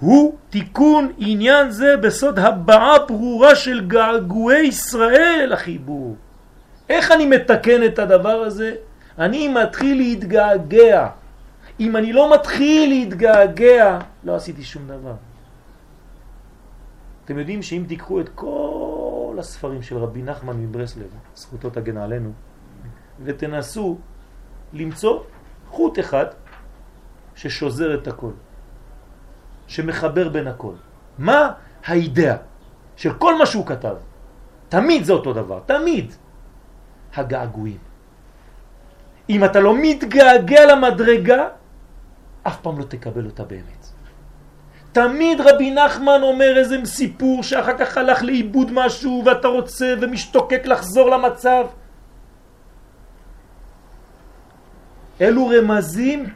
[0.00, 6.16] הוא תיקון עניין זה בסוד הבעה ברורה של געגועי ישראל החיבור.
[6.88, 8.74] איך אני מתקן את הדבר הזה?
[9.18, 11.08] אני מתחיל להתגעגע.
[11.80, 15.14] אם אני לא מתחיל להתגעגע, לא עשיתי שום דבר.
[17.24, 22.32] אתם יודעים שאם תיקחו את כל הספרים של רבי נחמן מברסלב, זכותו תגן עלינו,
[23.24, 23.98] ותנסו
[24.72, 25.20] למצוא
[25.70, 26.26] חוט אחד
[27.34, 28.32] ששוזר את הכל,
[29.66, 30.74] שמחבר בין הכל.
[31.18, 31.52] מה
[31.84, 32.36] האידאה
[32.96, 33.96] של כל מה שהוא כתב?
[34.68, 36.12] תמיד זה אותו דבר, תמיד.
[37.14, 37.91] הגעגועים.
[39.30, 41.48] אם אתה לא מתגעגע למדרגה,
[42.42, 43.86] אף פעם לא תקבל אותה באמת.
[44.92, 51.10] תמיד רבי נחמן אומר איזה סיפור שאחר כך הלך לאיבוד משהו ואתה רוצה ומשתוקק לחזור
[51.10, 51.66] למצב.
[55.20, 56.26] אלו רמזים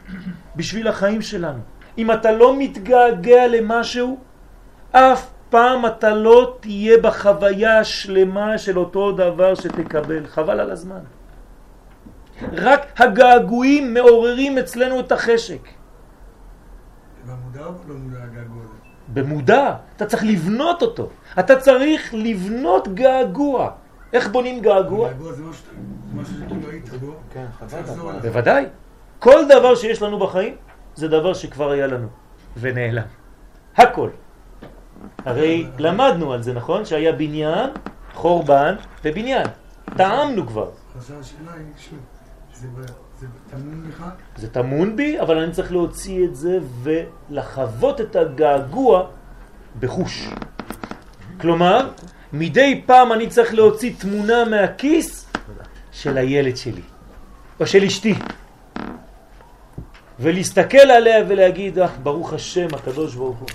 [0.55, 1.59] בשביל החיים שלנו.
[1.97, 4.17] אם אתה לא מתגעגע למשהו,
[4.91, 10.27] אף פעם אתה לא תהיה בחוויה השלמה של אותו דבר שתקבל.
[10.27, 11.16] חבל על הזמן.
[12.53, 15.67] רק הגעגועים מעוררים אצלנו את החשק.
[17.25, 18.73] במודע או לא מודע הגעגוע הזה?
[19.13, 21.09] במודע, אתה צריך לבנות אותו.
[21.39, 23.71] אתה צריך לבנות געגוע.
[24.13, 25.09] איך בונים געגוע?
[25.09, 25.43] געגוע זה
[26.13, 27.13] משהו שכאילו היית בו.
[27.33, 28.21] כן, אליו.
[28.21, 28.65] בוודאי.
[29.19, 30.55] כל דבר שיש לנו בחיים
[30.95, 32.07] זה דבר שכבר היה לנו
[32.57, 33.03] ונעלם.
[33.75, 34.09] הכל.
[35.25, 36.85] הרי למדנו על זה, נכון?
[36.85, 37.69] שהיה בניין,
[38.13, 39.47] חורבן ובניין.
[39.97, 40.69] טעמנו כבר.
[40.97, 41.99] עכשיו השאלה היא, שוב,
[44.35, 49.07] זה טמון בי, אבל אני צריך להוציא את זה ולחוות את הגעגוע
[49.79, 50.29] בחוש.
[51.41, 51.89] כלומר,
[52.33, 55.25] מדי פעם אני צריך להוציא תמונה מהכיס
[55.91, 56.81] של הילד שלי,
[57.59, 58.15] או של אשתי,
[60.19, 63.47] ולהסתכל עליה ולהגיד, אה, ברוך השם, הקדוש ברוך הוא.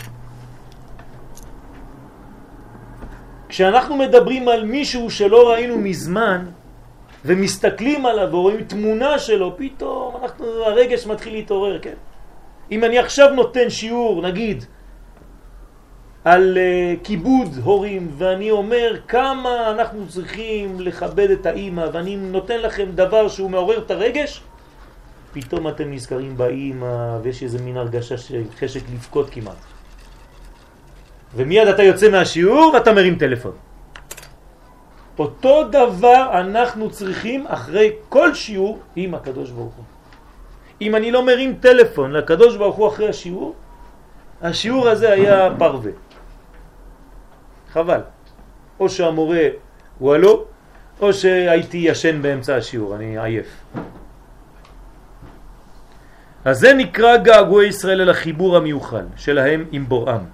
[3.49, 6.47] כשאנחנו מדברים על מישהו שלא ראינו מזמן,
[7.25, 11.95] ומסתכלים עליו ורואים תמונה שלו, פתאום אנחנו, הרגש מתחיל להתעורר, כן?
[12.71, 14.65] אם אני עכשיו נותן שיעור, נגיד,
[16.25, 22.87] על uh, כיבוד הורים, ואני אומר כמה אנחנו צריכים לכבד את האימא, ואני נותן לכם
[22.95, 24.43] דבר שהוא מעורר את הרגש,
[25.33, 29.57] פתאום אתם נזכרים באימא, ויש איזה מין הרגשה של חשק לבכות כמעט.
[31.35, 33.72] ומיד אתה יוצא מהשיעור ואתה מרים טלפון.
[35.23, 39.85] אותו דבר אנחנו צריכים אחרי כל שיעור עם הקדוש ברוך הוא.
[40.81, 43.55] אם אני לא מרים טלפון לקדוש ברוך הוא אחרי השיעור,
[44.43, 45.93] השיעור הזה היה פרווה.
[47.71, 48.01] חבל.
[48.81, 49.47] או שהמורה
[49.99, 50.45] הוא הלא,
[51.01, 53.51] או שהייתי ישן באמצע השיעור, אני עייף.
[56.45, 60.25] אז זה נקרא געגועי ישראל אל החיבור המיוחל שלהם עם בוראם.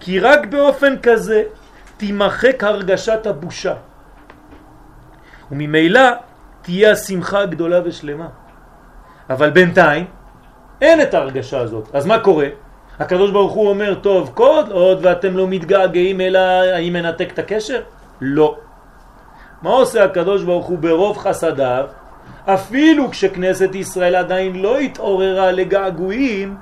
[0.00, 1.42] כי רק באופן כזה
[1.96, 3.74] תימחק הרגשת הבושה.
[5.50, 6.10] וממילא
[6.62, 8.28] תהיה השמחה גדולה ושלמה.
[9.30, 10.04] אבל בינתיים
[10.80, 11.88] אין את ההרגשה הזאת.
[11.92, 12.48] אז מה קורה?
[12.98, 17.80] הקדוש ברוך הוא אומר, טוב, כל עוד ואתם לא מתגעגעים אלא האם מנתק את הקשר?
[18.20, 18.56] לא.
[19.62, 21.86] מה עושה הקדוש ברוך הוא ברוב חסדיו?
[22.46, 26.56] אפילו כשכנסת ישראל עדיין לא התעוררה לגעגועים,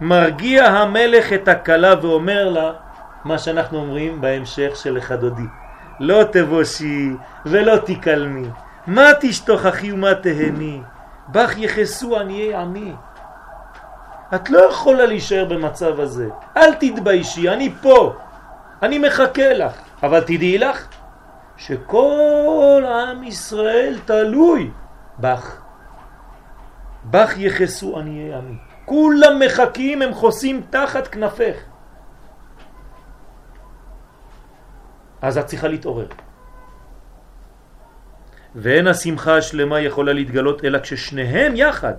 [0.00, 2.72] מרגיע המלך את הכלה ואומר לה
[3.24, 5.63] מה שאנחנו אומרים בהמשך של חדודי.
[6.00, 7.10] לא תבושי
[7.46, 8.48] ולא תקלמי,
[8.86, 10.80] מה תשתוכחי ומה תהני,
[11.28, 12.92] בך יחסו עניי עמי.
[14.34, 18.14] את לא יכולה להישאר במצב הזה, אל תתביישי, אני פה,
[18.82, 20.88] אני מחכה לך, אבל תדעי לך
[21.56, 24.70] שכל עם ישראל תלוי
[25.18, 25.60] בך.
[27.04, 28.56] בך יחסו עניי עמי.
[28.84, 31.54] כולם מחכים, הם חוסים תחת כנפך.
[35.24, 36.06] אז את צריכה להתעורר.
[38.54, 41.94] ואין השמחה השלמה יכולה להתגלות אלא כששניהם יחד,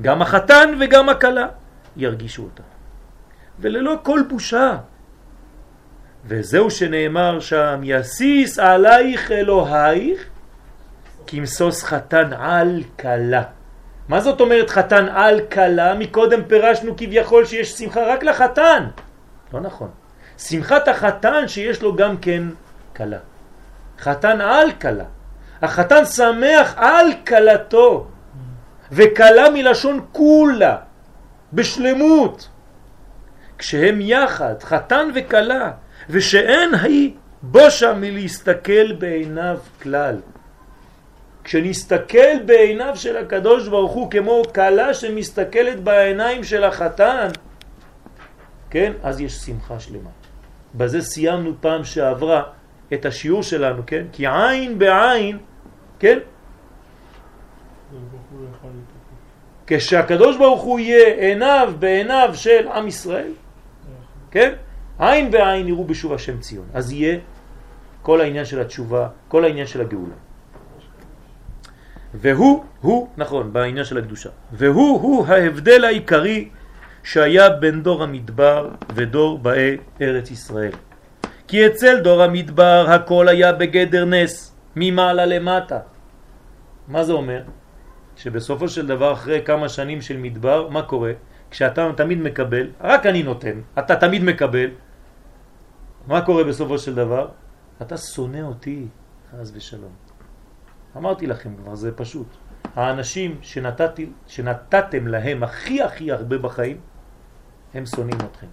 [0.00, 1.46] גם החתן וגם הכלה,
[1.96, 2.62] ירגישו אותה.
[3.60, 4.76] וללא כל בושה.
[6.24, 10.26] וזהו שנאמר שם, יסיס עלייך אלוהיך,
[11.26, 13.42] כמסוס חתן על כלה.
[14.08, 15.94] מה זאת אומרת חתן על כלה?
[15.94, 18.86] מקודם פירשנו כביכול שיש שמחה רק לחתן.
[19.52, 19.90] לא נכון.
[20.38, 22.42] שמחת החתן שיש לו גם כן
[22.96, 23.18] כלה.
[23.98, 25.04] חתן על כלה.
[25.62, 28.06] החתן שמח על כלתו,
[28.92, 30.76] וכלה מלשון כולה,
[31.52, 32.48] בשלמות.
[33.58, 35.70] כשהם יחד, חתן וכלה,
[36.10, 40.16] ושאין היא בושה מלהסתכל בעיניו כלל.
[41.44, 47.28] כשנסתכל בעיניו של הקדוש ברוך הוא כמו כלה שמסתכלת בעיניים של החתן,
[48.70, 50.10] כן, אז יש שמחה שלמה.
[50.74, 52.42] בזה סיימנו פעם שעברה
[52.92, 54.04] את השיעור שלנו, כן?
[54.12, 55.38] כי עין בעין,
[55.98, 56.18] כן?
[59.66, 63.32] כשהקדוש ברוך הוא יהיה עיניו בעיניו של עם ישראל,
[64.30, 64.52] כן?
[64.98, 66.66] עין בעין יראו בשוב השם ציון.
[66.74, 67.18] אז יהיה
[68.02, 70.14] כל העניין של התשובה, כל העניין של הגאולה.
[72.14, 76.48] והוא, הוא, נכון, בעניין של הקדושה, והוא, הוא ההבדל העיקרי
[77.04, 80.72] שהיה בין דור המדבר ודור באי ארץ ישראל.
[81.48, 85.78] כי אצל דור המדבר הכל היה בגדר נס, ממעלה למטה.
[86.88, 87.42] מה זה אומר?
[88.16, 91.12] שבסופו של דבר אחרי כמה שנים של מדבר, מה קורה?
[91.50, 94.70] כשאתה תמיד מקבל, רק אני נותן, אתה תמיד מקבל,
[96.06, 97.28] מה קורה בסופו של דבר?
[97.82, 98.86] אתה שונא אותי,
[99.30, 99.92] חס ושלום.
[100.96, 102.26] אמרתי לכם כבר, זה פשוט.
[102.74, 106.78] האנשים שנתתי, שנתתם להם הכי הכי הרבה בחיים,
[107.74, 108.46] הם שונאים אתכם.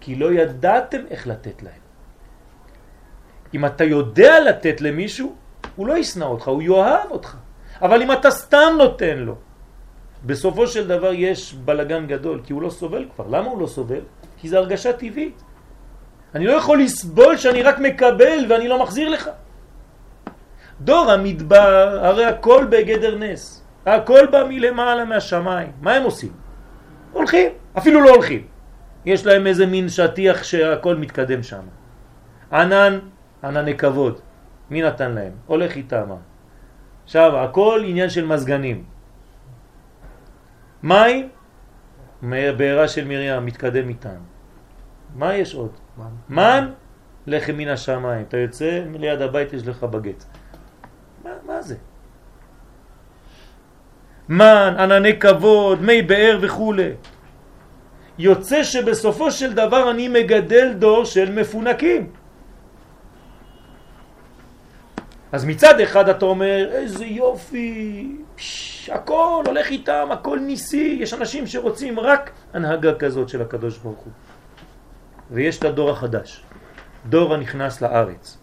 [0.00, 1.81] כי לא ידעתם איך לתת להם.
[3.54, 5.34] אם אתה יודע לתת למישהו,
[5.76, 7.36] הוא לא ישנא אותך, הוא יאהב אותך.
[7.82, 9.34] אבל אם אתה סתם נותן לו,
[10.26, 13.26] בסופו של דבר יש בלגן גדול, כי הוא לא סובל כבר.
[13.26, 14.00] למה הוא לא סובל?
[14.38, 15.42] כי זה הרגשה טבעית.
[16.34, 19.30] אני לא יכול לסבול שאני רק מקבל ואני לא מחזיר לך.
[20.80, 23.64] דור המדבר, הרי הכל בגדר נס.
[23.86, 25.72] הכל בא מלמעלה מהשמיים.
[25.80, 26.32] מה הם עושים?
[27.12, 28.46] הולכים, אפילו לא הולכים.
[29.04, 31.62] יש להם איזה מין שטיח שהכל מתקדם שם.
[32.52, 32.98] ענן,
[33.44, 34.20] ענני כבוד.
[34.70, 35.32] מי נתן להם?
[35.46, 36.10] הולך איתם.
[37.04, 38.84] עכשיו, הכל עניין של מזגנים.
[40.82, 41.28] מים,
[42.56, 44.20] בעירה של מרים, מתקדם איתם.
[45.14, 45.72] מה יש עוד?
[46.28, 46.70] מן,
[47.26, 48.24] לחם מן השמיים.
[48.28, 50.24] אתה יוצא, ליד הבית יש לך בגט.
[51.24, 51.76] מה, מה זה?
[54.28, 56.74] מן, ענני כבוד, מי באר וכו'.
[58.18, 62.21] יוצא שבסופו של דבר אני מגדל דור של מפונקים.
[65.32, 71.46] אז מצד אחד אתה אומר, איזה יופי, פש, הכל הולך איתם, הכל ניסי, יש אנשים
[71.46, 74.12] שרוצים רק הנהגה כזאת של הקדוש ברוך הוא.
[75.30, 76.42] ויש את הדור החדש,
[77.08, 78.38] דור הנכנס לארץ.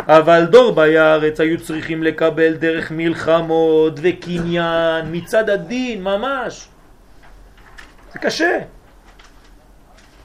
[0.00, 6.68] אבל דור באי הארץ היו צריכים לקבל דרך מלחמות וקניין מצד הדין ממש.
[8.12, 8.58] זה קשה.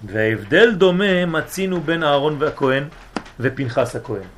[0.04, 2.84] וההבדל דומה מצינו בין אהרון והכהן
[3.40, 4.35] ופנחס הכהן.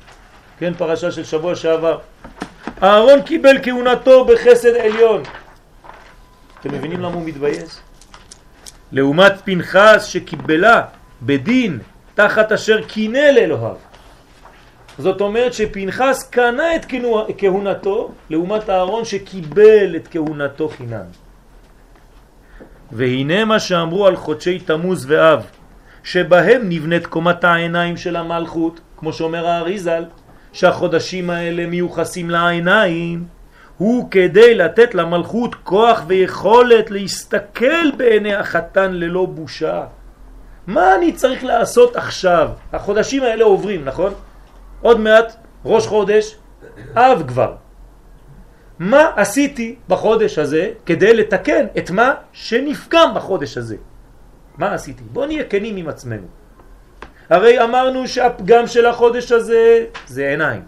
[0.58, 1.98] כן, פרשה של שבוע שעבר.
[2.82, 5.22] אהרון קיבל כהונתו בחסד עליון.
[6.60, 7.70] אתם מבינים למה הוא מתבייש?
[8.92, 10.82] לעומת פנחס שקיבלה
[11.22, 11.78] בדין
[12.14, 13.74] תחת אשר קינא לאלוהיו.
[14.98, 16.86] זאת אומרת שפנחס קנה את
[17.38, 21.06] כהונתו לעומת אהרון שקיבל את כהונתו חינם.
[22.92, 25.42] והנה מה שאמרו על חודשי תמוז ואב,
[26.04, 30.04] שבהם נבנית קומת העיניים של המלכות, כמו שאומר האריזל,
[30.52, 33.24] שהחודשים האלה מיוחסים לעיניים,
[33.78, 39.84] הוא כדי לתת למלכות כוח ויכולת להסתכל בעיני החתן ללא בושה.
[40.66, 42.50] מה אני צריך לעשות עכשיו?
[42.72, 44.12] החודשים האלה עוברים, נכון?
[44.80, 46.36] עוד מעט ראש חודש,
[46.94, 47.54] אב כבר.
[48.78, 53.76] מה עשיתי בחודש הזה כדי לתקן את מה שנפגם בחודש הזה?
[54.58, 55.02] מה עשיתי?
[55.12, 56.26] בוא נהיה כנים עם עצמנו.
[57.30, 60.62] הרי אמרנו שהפגם של החודש הזה זה עיניים.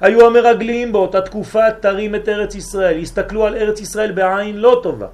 [0.00, 5.06] היו המרגלים באותה תקופה תרים את ארץ ישראל, הסתכלו על ארץ ישראל בעין לא טובה.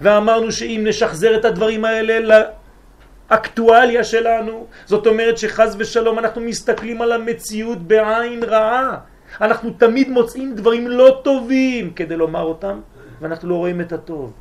[0.00, 2.44] ואמרנו שאם נשחזר את הדברים האלה
[3.30, 8.98] לאקטואליה שלנו, זאת אומרת שחז ושלום אנחנו מסתכלים על המציאות בעין רעה.
[9.40, 12.80] אנחנו תמיד מוצאים דברים לא טובים כדי לומר אותם,
[13.20, 14.32] ואנחנו לא רואים את הטוב.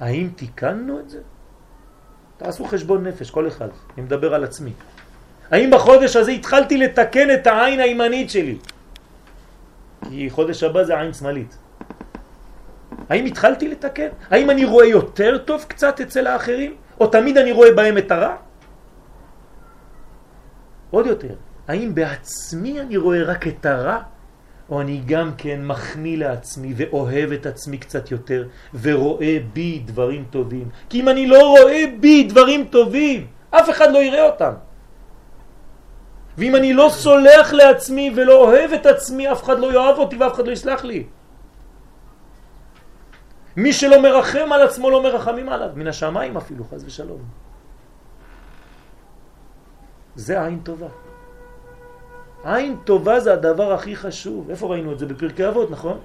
[0.00, 1.20] האם תיקנו את זה?
[2.40, 3.68] תעשו חשבון נפש, כל אחד.
[3.96, 4.72] אני מדבר על עצמי.
[5.50, 8.58] האם בחודש הזה התחלתי לתקן את העין הימנית שלי?
[10.08, 11.58] כי חודש הבא זה עין שמאלית.
[13.08, 14.08] האם התחלתי לתקן?
[14.30, 16.74] האם אני רואה יותר טוב קצת אצל האחרים?
[17.00, 18.36] או תמיד אני רואה בהם את הרע?
[20.90, 21.34] עוד יותר,
[21.68, 23.98] האם בעצמי אני רואה רק את הרע?
[24.70, 28.48] או אני גם כן מחמיא לעצמי ואוהב את עצמי קצת יותר
[28.82, 30.68] ורואה בי דברים טובים.
[30.88, 34.52] כי אם אני לא רואה בי דברים טובים, אף אחד לא יראה אותם.
[36.38, 40.34] ואם אני לא סולח לעצמי ולא אוהב את עצמי, אף אחד לא יאהב אותי ואף
[40.34, 41.04] אחד לא יסלח לי.
[43.56, 47.20] מי שלא מרחם על עצמו לא מרחמים עליו, מן השמיים אפילו, חז ושלום.
[50.16, 51.09] זה עין טובה.
[52.44, 54.50] עין טובה זה הדבר הכי חשוב.
[54.50, 55.06] איפה ראינו את זה?
[55.06, 55.98] בפרקי אבות, נכון?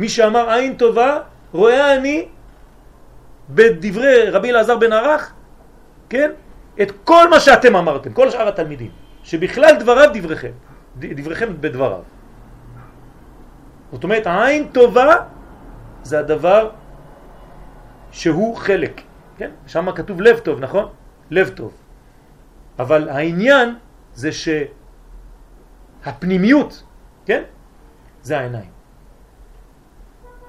[0.00, 1.20] מי שאמר עין טובה,
[1.52, 2.28] רואה אני
[3.50, 5.32] בדברי רבי אלעזר בן ערך,
[6.08, 6.30] כן?
[6.82, 8.90] את כל מה שאתם אמרתם, כל שאר התלמידים,
[9.24, 10.52] שבכלל דבריו דבריכם,
[10.96, 12.02] דבריכם בדבריו.
[13.92, 15.14] זאת אומרת, העין טובה
[16.02, 16.70] זה הדבר
[18.10, 19.00] שהוא חלק,
[19.36, 19.50] כן?
[19.66, 20.88] שם כתוב לב טוב, נכון?
[21.30, 21.72] לב טוב.
[22.78, 23.74] אבל העניין
[24.14, 24.48] זה ש...
[26.04, 26.82] הפנימיות,
[27.26, 27.42] כן?
[28.22, 28.70] זה העיניים.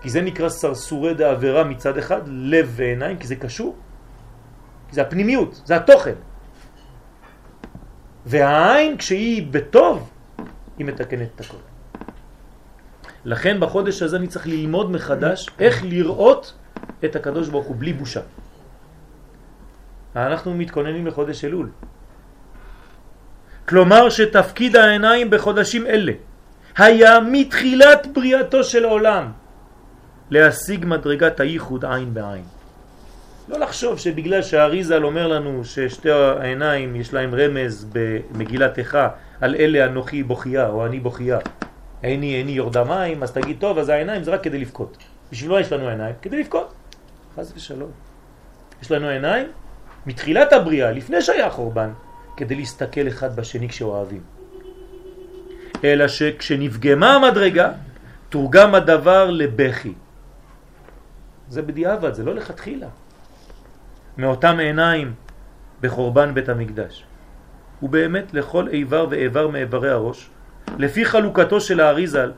[0.02, 3.76] כי זה נקרא סרסורי דעבירה מצד אחד, לב ועיניים, כי זה קשור.
[4.90, 6.16] כי זה הפנימיות, זה התוכן.
[8.26, 10.10] והעין כשהיא בטוב,
[10.78, 11.58] היא מתקנת את הכל.
[13.26, 16.54] לכן בחודש הזה אני צריך ללמוד מחדש איך לראות
[17.06, 18.22] את הקדוש ברוך הוא בלי בושה.
[20.16, 21.70] אנחנו מתכוננים לחודש אלול.
[23.66, 26.12] כלומר שתפקיד העיניים בחודשים אלה
[26.78, 29.32] היה מתחילת בריאתו של העולם
[30.30, 32.44] להשיג מדרגת הייחוד עין בעין.
[33.48, 39.10] לא לחשוב שבגלל שהאריזל אומר לנו ששתי העיניים יש להם רמז במגילת איכה
[39.42, 41.40] על אלה אנוכי בוכייה או אני בוכייה
[42.04, 44.98] איני איני יורדה מים אז תגיד טוב אז העיניים זה רק כדי לבכות
[45.32, 46.16] בשביל מה יש לנו עיניים?
[46.22, 46.74] כדי לבכות
[47.36, 47.92] חס ושלום
[48.82, 49.48] יש לנו עיניים
[50.06, 51.90] מתחילת הבריאה לפני שהיה חורבן
[52.38, 54.22] כדי להסתכל אחד בשני כשאוהבים
[55.84, 57.72] אלא שכשנפגמה המדרגה
[58.30, 59.94] תורגם הדבר לבכי
[61.50, 62.88] זה בדיעבד, זה לא לכתחילה
[64.18, 65.14] מאותם עיניים
[65.82, 67.06] בחורבן בית המקדש.
[67.84, 70.30] ובאמת לכל איבר ואיבר מאיברי הראש,
[70.78, 72.32] לפי חלוקתו של האריזל,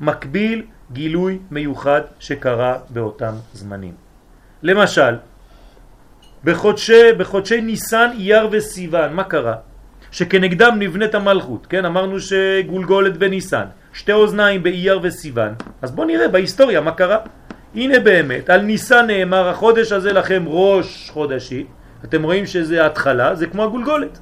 [0.00, 3.94] מקביל גילוי מיוחד שקרה באותם זמנים.
[4.62, 5.16] למשל,
[6.44, 9.54] בחודשי, בחודשי ניסן, אייר וסיוון, מה קרה?
[10.10, 11.84] שכנגדם נבנית המלכות, כן?
[11.84, 17.18] אמרנו שגולגולת בניסן, שתי אוזניים באייר וסיוון, אז בואו נראה בהיסטוריה מה קרה.
[17.74, 21.66] הנה באמת, על ניסן נאמר החודש הזה לכם ראש חודשי,
[22.04, 24.18] אתם רואים שזה התחלה, זה כמו הגולגולת.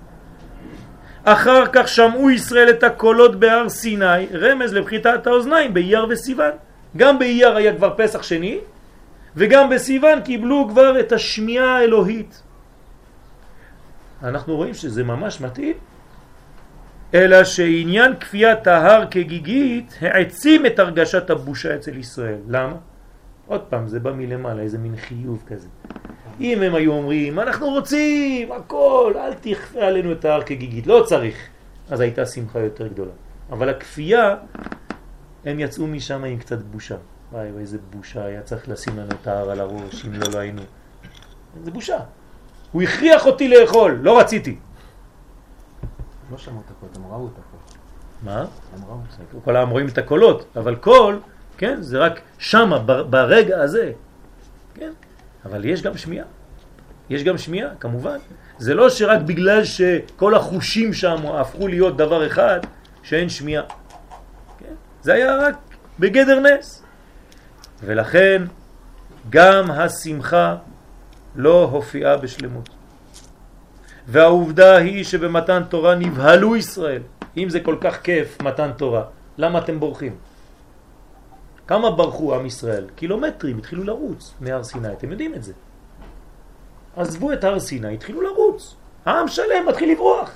[1.25, 6.51] אחר כך שמעו ישראל את הקולות בהר סיני, רמז לבחיתת האוזניים באייר וסיוון.
[6.97, 8.59] גם באייר היה כבר פסח שני,
[9.37, 12.43] וגם בסיוון קיבלו כבר את השמיעה האלוהית.
[14.23, 15.77] אנחנו רואים שזה ממש מתאים,
[17.15, 22.39] אלא שעניין כפיית ההר כגיגית העצים את הרגשת הבושה אצל ישראל.
[22.49, 22.77] למה?
[23.47, 25.69] עוד פעם, זה בא מלמעלה, איזה מין חיוב כזה.
[26.41, 31.37] אם הם היו אומרים, אנחנו רוצים הכל, אל תכפה עלינו את ההר כגיגית, לא צריך,
[31.91, 33.13] אז הייתה שמחה יותר גדולה.
[33.51, 34.37] אבל הכפייה,
[35.45, 36.97] הם יצאו משם עם קצת בושה.
[37.33, 40.63] וואי, איזה בושה, היה צריך לשים לנו את ההר על הראש, אם לא, לא היינו.
[41.65, 41.99] זה בושה.
[42.73, 44.59] הוא הכריח אותי לאכול, לא רציתי.
[46.31, 47.75] לא שמעו את הקולות, הם ראו את הקולות.
[48.23, 48.41] מה?
[48.41, 48.99] הם ראו.
[49.45, 51.21] כל העם רואים את הקולות, אבל קול
[51.61, 51.83] כן?
[51.83, 52.79] זה רק שמה,
[53.11, 53.93] ברגע הזה.
[54.75, 54.93] כן?
[55.45, 56.27] אבל יש גם שמיעה.
[57.11, 58.19] יש גם שמיעה, כמובן.
[58.59, 62.61] זה לא שרק בגלל שכל החושים שם הפכו להיות דבר אחד,
[63.03, 63.63] שאין שמיעה.
[65.03, 65.55] זה היה רק
[65.99, 66.83] בגדר נס.
[67.83, 68.43] ולכן
[69.31, 70.57] גם השמחה
[71.37, 72.69] לא הופיעה בשלמות.
[74.07, 77.03] והעובדה היא שבמתן תורה נבהלו ישראל.
[77.37, 79.03] אם זה כל כך כיף מתן תורה,
[79.39, 80.17] למה אתם בורחים?
[81.67, 82.87] כמה ברחו עם ישראל?
[82.97, 85.53] קילומטרים, התחילו לרוץ מהר סיני, אתם יודעים את זה.
[86.97, 88.75] עזבו את הר סיני, התחילו לרוץ.
[89.07, 90.31] העם שלם מתחיל לברוח.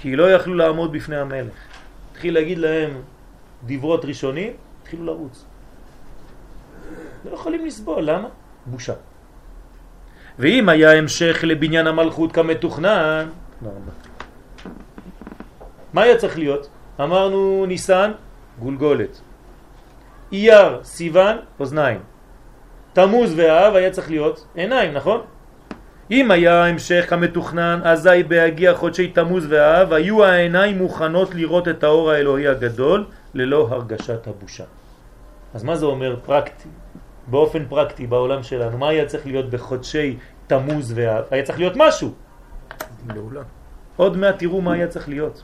[0.00, 1.52] כי לא יכלו לעמוד בפני המלך.
[2.12, 2.90] התחיל להגיד להם
[3.66, 5.44] דברות ראשונים, התחילו לרוץ.
[7.24, 8.28] לא יכולים לסבול, למה?
[8.66, 8.94] בושה.
[10.38, 13.28] ואם היה המשך לבניין המלכות כמתוכנן.
[15.92, 16.68] מה היה צריך להיות?
[17.00, 18.12] אמרנו ניסן,
[18.58, 19.20] גולגולת.
[20.32, 22.00] אייר, סיוון, אוזניים.
[22.92, 25.20] תמוז ואב היה צריך להיות עיניים, נכון?
[26.10, 32.10] אם היה המשך המתוכנן, אזי בהגיע חודשי תמוז ואב, היו העיניים מוכנות לראות את האור
[32.10, 34.64] האלוהי הגדול ללא הרגשת הבושה.
[35.54, 36.68] אז מה זה אומר פרקטי?
[37.26, 41.24] באופן פרקטי בעולם שלנו, מה היה צריך להיות בחודשי תמוז ואב?
[41.30, 42.12] היה צריך להיות משהו.
[43.06, 43.42] מעולה.
[43.96, 45.42] עוד מעט תראו מה היה צריך להיות.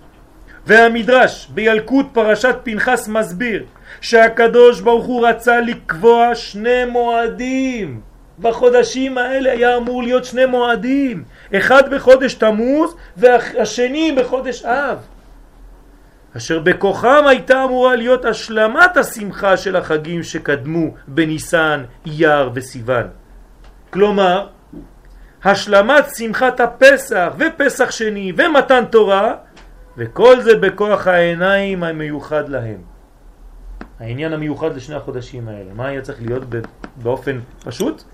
[0.66, 3.64] והמדרש בילקוט פרשת פנחס מסביר
[4.00, 8.00] שהקדוש ברוך הוא רצה לקבוע שני מועדים
[8.38, 11.24] בחודשים האלה היה אמור להיות שני מועדים
[11.56, 14.98] אחד בחודש תמוז והשני בחודש אב
[16.36, 23.06] אשר בכוחם הייתה אמורה להיות השלמת השמחה של החגים שקדמו בניסן, אייר וסיוון
[23.90, 24.46] כלומר
[25.44, 29.34] השלמת שמחת הפסח ופסח שני ומתן תורה
[29.96, 32.78] וכל זה בכוח העיניים המיוחד להם.
[34.00, 35.72] העניין המיוחד לשני החודשים האלה.
[35.74, 36.42] מה היה צריך להיות
[36.96, 38.04] באופן פשוט?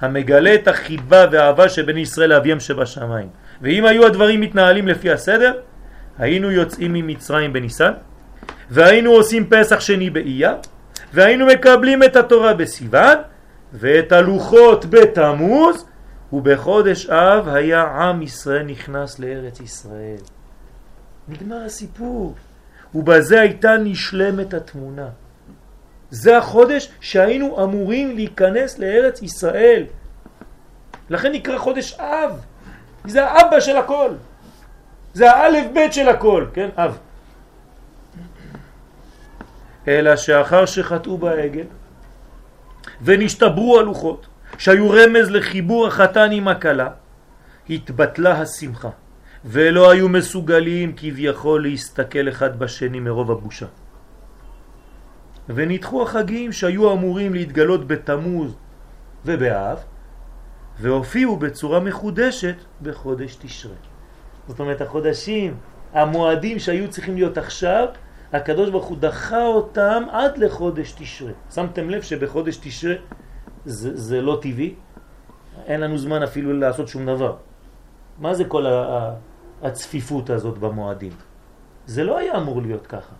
[0.00, 3.28] המגלה את החיבה והאהבה שבין ישראל לאביהם שבשמיים.
[3.62, 5.52] ואם היו הדברים מתנהלים לפי הסדר,
[6.18, 7.92] היינו יוצאים ממצרים בניסן,
[8.70, 10.54] והיינו עושים פסח שני באייה,
[11.14, 13.18] והיינו מקבלים את התורה בסיוון,
[13.72, 15.86] ואת הלוחות בתמוז,
[16.32, 20.22] ובחודש אב היה עם ישראל נכנס לארץ ישראל.
[21.28, 22.34] נגמר הסיפור.
[22.94, 25.08] ובזה הייתה נשלמת התמונה.
[26.10, 29.84] זה החודש שהיינו אמורים להיכנס לארץ ישראל.
[31.10, 32.40] לכן נקרא חודש אב.
[33.04, 34.10] זה האבא של הכל.
[35.14, 36.68] זה האלף בית של הכל, כן?
[36.76, 36.98] אב.
[39.88, 41.64] אלא שאחר שחטאו בעגל
[43.02, 44.26] ונשתברו הלוחות,
[44.58, 46.88] שהיו רמז לחיבור החתן עם הכלה,
[47.70, 48.90] התבטלה השמחה.
[49.44, 53.66] ולא היו מסוגלים כביכול להסתכל אחד בשני מרוב הבושה.
[55.54, 58.56] ונדחו החגים שהיו אמורים להתגלות בתמוז
[59.24, 59.78] ובאב,
[60.80, 63.76] והופיעו בצורה מחודשת בחודש תשרה.
[64.48, 65.56] זאת אומרת, החודשים,
[65.92, 67.86] המועדים שהיו צריכים להיות עכשיו,
[68.32, 71.32] הקדוש ברוך הוא דחה אותם עד לחודש תשרה.
[71.54, 72.94] שמתם לב שבחודש תשרה
[73.64, 74.74] זה, זה לא טבעי?
[75.66, 77.36] אין לנו זמן אפילו לעשות שום דבר.
[78.18, 78.66] מה זה כל
[79.62, 81.12] הצפיפות הזאת במועדים?
[81.86, 83.19] זה לא היה אמור להיות ככה.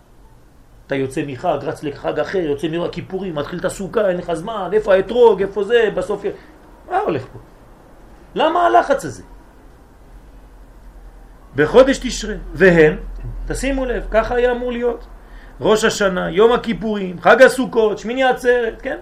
[0.91, 4.69] אתה יוצא מחג, רץ לחג אחר, יוצא מיום הכיפורים, מתחיל את הסוכה, אין לך זמן,
[4.73, 6.23] איפה האתרוג, איפה זה, בסוף...
[6.89, 7.39] מה הולך פה?
[8.35, 9.23] למה הלחץ הזה?
[11.55, 12.97] בחודש תשרה, והם,
[13.47, 15.05] תשימו לב, ככה היה אמור להיות.
[15.61, 18.97] ראש השנה, יום הכיפורים, חג הסוכות, שמיני עצרת, כן?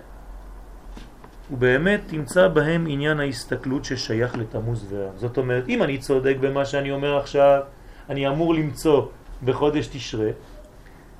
[1.52, 5.18] ובאמת תמצא בהם עניין ההסתכלות ששייך לתמוז ואב.
[5.18, 7.62] זאת אומרת, אם אני צודק במה שאני אומר עכשיו,
[8.10, 9.06] אני אמור למצוא
[9.44, 10.30] בחודש תשרה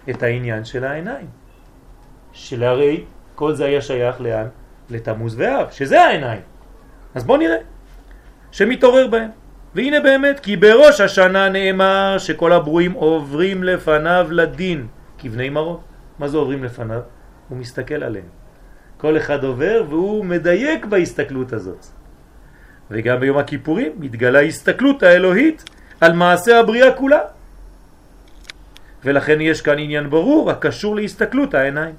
[0.10, 1.28] את העניין של העיניים.
[2.32, 3.04] שלהרי
[3.36, 4.48] כל זה היה שייך לאן?
[4.90, 6.42] לתמוז ואב, שזה העיניים.
[7.16, 7.58] אז בואו נראה,
[8.52, 9.30] שמתעורר בהם.
[9.76, 14.88] והנה באמת, כי בראש השנה נאמר שכל הברואים עוברים לפניו לדין,
[15.18, 15.80] כבני מרות.
[16.20, 17.02] מה זה עוברים לפניו?
[17.50, 18.26] הוא מסתכל עליהם.
[18.98, 21.86] כל אחד עובר והוא מדייק בהסתכלות הזאת.
[22.92, 25.64] וגם ביום הכיפורים מתגלה הסתכלות האלוהית
[26.02, 27.20] על מעשה הבריאה כולה.
[29.04, 31.96] ולכן יש כאן עניין ברור הקשור להסתכלות העיניים.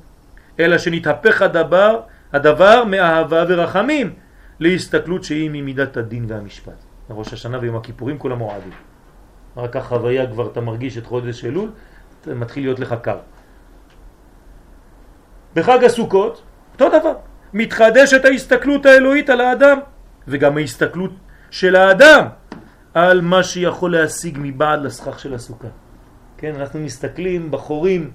[0.60, 2.00] אלא שנתהפך הדבר,
[2.32, 4.14] הדבר מאהבה ורחמים
[4.60, 6.72] להסתכלות שהיא ממידת הדין והמשפט.
[7.10, 8.72] ראש השנה ויום הכיפורים כל המועדים.
[9.56, 11.70] רק החוויה כבר אתה מרגיש את חודש אלול,
[12.26, 13.18] מתחיל להיות לך קר.
[15.54, 16.42] בחג הסוכות,
[16.72, 17.14] אותו דבר,
[17.54, 19.78] מתחדשת ההסתכלות האלוהית על האדם,
[20.28, 21.10] וגם ההסתכלות
[21.50, 22.26] של האדם
[22.94, 25.68] על מה שיכול להשיג מבעד לסכך של הסוכה.
[26.40, 28.10] כן, אנחנו מסתכלים בחורים,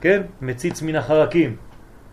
[0.00, 1.56] כן, מציץ מן החרקים,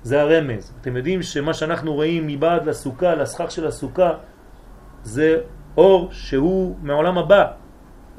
[0.04, 0.74] זה הרמז.
[0.82, 4.12] אתם יודעים שמה שאנחנו רואים מבעד לסוכה, לסכך של הסוכה,
[5.04, 5.38] זה
[5.78, 7.52] אור שהוא מעולם הבא.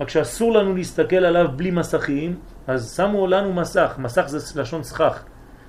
[0.01, 5.25] רק שאסור לנו להסתכל עליו בלי מסכים, אז שמו לנו מסך, מסך זה לשון סכך,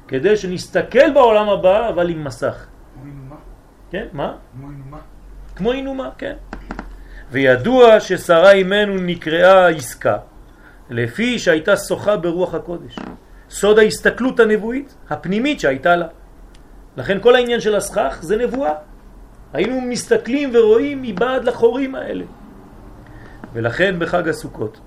[0.08, 2.68] כדי שנסתכל בעולם הבא, אבל עם מסך.
[2.96, 3.36] כמו אינומה?
[3.92, 4.34] כן, מה?
[4.56, 5.00] כמו אינומה?
[5.56, 6.36] כמו אינומה, כן.
[7.32, 10.18] וידוע ששרה אימנו נקראה עסקה,
[10.90, 12.96] לפי שהייתה שוחה ברוח הקודש.
[13.50, 16.08] סוד ההסתכלות הנבואית, הפנימית שהייתה לה.
[16.98, 18.74] לכן כל העניין של הסכך זה נבואה.
[19.54, 22.26] היינו מסתכלים ורואים מבעד לחורים האלה.
[23.54, 24.80] ולכן בחג הסוכות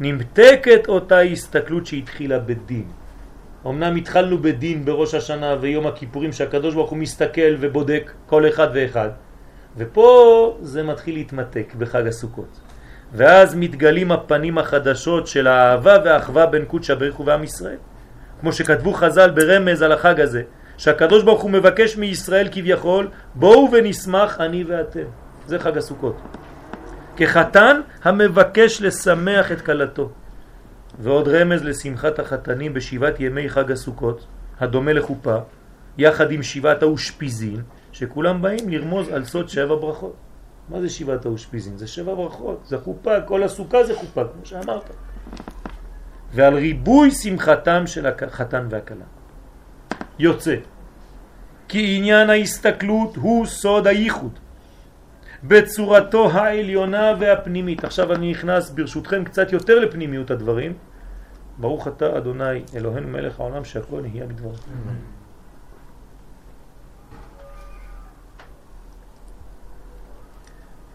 [0.00, 2.84] נמתקת אותה הסתכלות שהתחילה בדין.
[3.66, 9.08] אמנם התחלנו בדין בראש השנה ויום הכיפורים שהקדוש ברוך הוא מסתכל ובודק כל אחד ואחד
[9.76, 12.60] ופה זה מתחיל להתמתק בחג הסוכות
[13.12, 17.76] ואז מתגלים הפנים החדשות של האהבה והאחווה בין קודש הבריך ובעם ישראל.
[18.40, 20.42] כמו שכתבו חז"ל ברמז על החג הזה
[20.78, 25.06] שהקדוש ברוך הוא מבקש מישראל כביכול בואו ונשמח אני ואתם.
[25.46, 26.16] זה חג הסוכות.
[27.16, 30.10] כחתן המבקש לשמח את כלתו.
[30.98, 34.26] ועוד רמז לשמחת החתנים בשבעת ימי חג הסוכות,
[34.60, 35.36] הדומה לחופה,
[35.98, 40.31] יחד עם שבעת האושפיזין, שכולם באים לרמוז על סוד שבע ברכות.
[40.68, 41.76] מה זה שבעת האושפיזין?
[41.78, 44.90] זה שבע ברכות, זה חופה, כל הסוכה זה חופה, כמו שאמרת.
[46.34, 49.04] ועל ריבוי שמחתם של החתן והכלה.
[50.18, 50.56] יוצא
[51.68, 54.38] כי עניין ההסתכלות הוא סוד הייחוד
[55.44, 57.84] בצורתו העליונה והפנימית.
[57.84, 60.72] עכשיו אני נכנס ברשותכם קצת יותר לפנימיות הדברים.
[61.58, 64.52] ברוך אתה אדוני אלוהינו מלך העולם שהכל נהיה בדברו.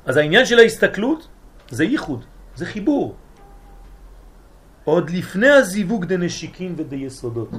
[0.08, 1.28] אז העניין של ההסתכלות
[1.70, 3.16] זה ייחוד, זה חיבור.
[4.84, 7.49] עוד לפני הזיווג דנשיקים ודיסודות.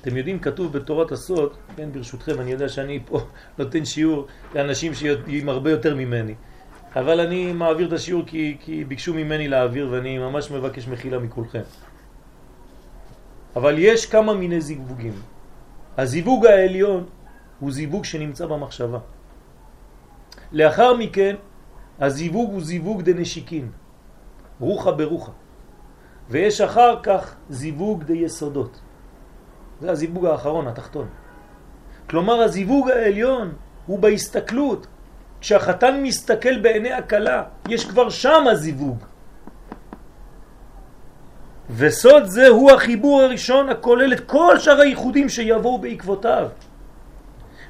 [0.00, 3.20] אתם יודעים, כתוב בתורת הסוד, כן, ברשותכם, אני יודע שאני פה
[3.58, 6.34] נותן שיעור לאנשים שיודעים הרבה יותר ממני.
[6.96, 11.62] אבל אני מעביר את השיעור כי, כי ביקשו ממני להעביר ואני ממש מבקש מחילה מכולכם.
[13.56, 15.14] אבל יש כמה מיני זיווגים.
[15.98, 17.06] הזיווג העליון
[17.60, 18.98] הוא זיווג שנמצא במחשבה.
[20.52, 21.36] לאחר מכן,
[22.00, 23.70] הזיווג הוא זיווג דנשיקין,
[24.60, 25.32] רוחה ברוחה.
[26.30, 28.80] ויש אחר כך זיווג דיסודות.
[29.80, 31.08] זה הזיווג האחרון, התחתון.
[32.10, 33.52] כלומר, הזיווג העליון
[33.86, 34.86] הוא בהסתכלות.
[35.40, 38.98] כשהחתן מסתכל בעיני הקלה, יש כבר שם הזיווג.
[41.70, 46.48] וסוד זה הוא החיבור הראשון הכולל את כל שאר הייחודים שיבואו בעקבותיו.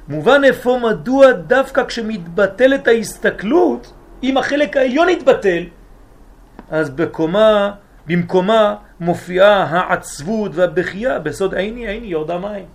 [0.07, 3.93] מובן איפה מדוע דווקא כשמתבטלת ההסתכלות,
[4.23, 5.63] אם החלק העליון יתבטל,
[6.69, 7.71] אז בקומה,
[8.07, 12.65] במקומה מופיעה העצבות והבכייה בסוד עיני עיני יורדה מים.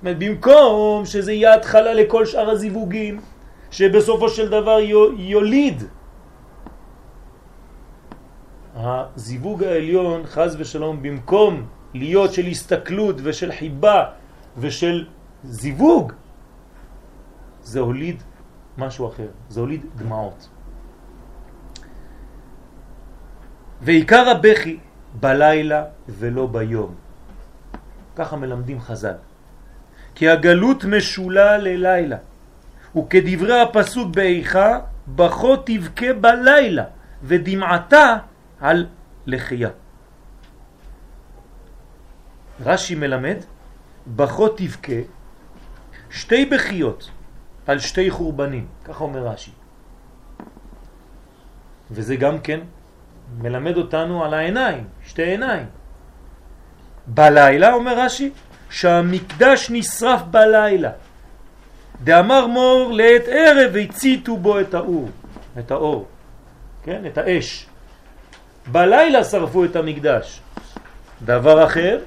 [0.00, 3.20] אומרת, במקום שזה יהיה התחלה לכל שאר הזיווגים,
[3.70, 4.78] שבסופו של דבר
[5.16, 5.82] יוליד
[8.76, 14.04] הזיווג העליון, חז ושלום, במקום להיות של הסתכלות ושל חיבה
[14.58, 15.06] ושל
[15.44, 16.12] זיווג,
[17.62, 18.22] זה הוליד
[18.78, 20.48] משהו אחר, זה הוליד דמעות.
[23.84, 24.78] ועיקר הבכי
[25.20, 26.94] בלילה ולא ביום.
[28.16, 29.14] ככה מלמדים חז"ל.
[30.14, 32.16] כי הגלות משולה ללילה,
[32.96, 36.84] וכדברי הפסוק באיכה, בכו תבכה בלילה,
[37.22, 38.16] ודמעתה
[38.60, 38.86] על
[39.26, 39.70] לחייה.
[42.60, 43.36] רש"י מלמד,
[44.06, 45.00] בכו תבכה,
[46.10, 47.10] שתי בכיות
[47.66, 49.50] על שתי חורבנים, ככה אומר רש"י.
[51.90, 52.60] וזה גם כן
[53.38, 55.66] מלמד אותנו על העיניים, שתי עיניים.
[57.06, 58.30] בלילה, אומר רש"י,
[58.70, 60.90] שהמקדש נשרף בלילה.
[62.04, 65.08] דאמר מור לעת ערב והציתו בו את האור,
[65.58, 66.06] את האור,
[66.82, 67.02] כן?
[67.06, 67.66] את האש.
[68.72, 70.40] בלילה שרפו את המקדש.
[71.22, 71.98] דבר אחר,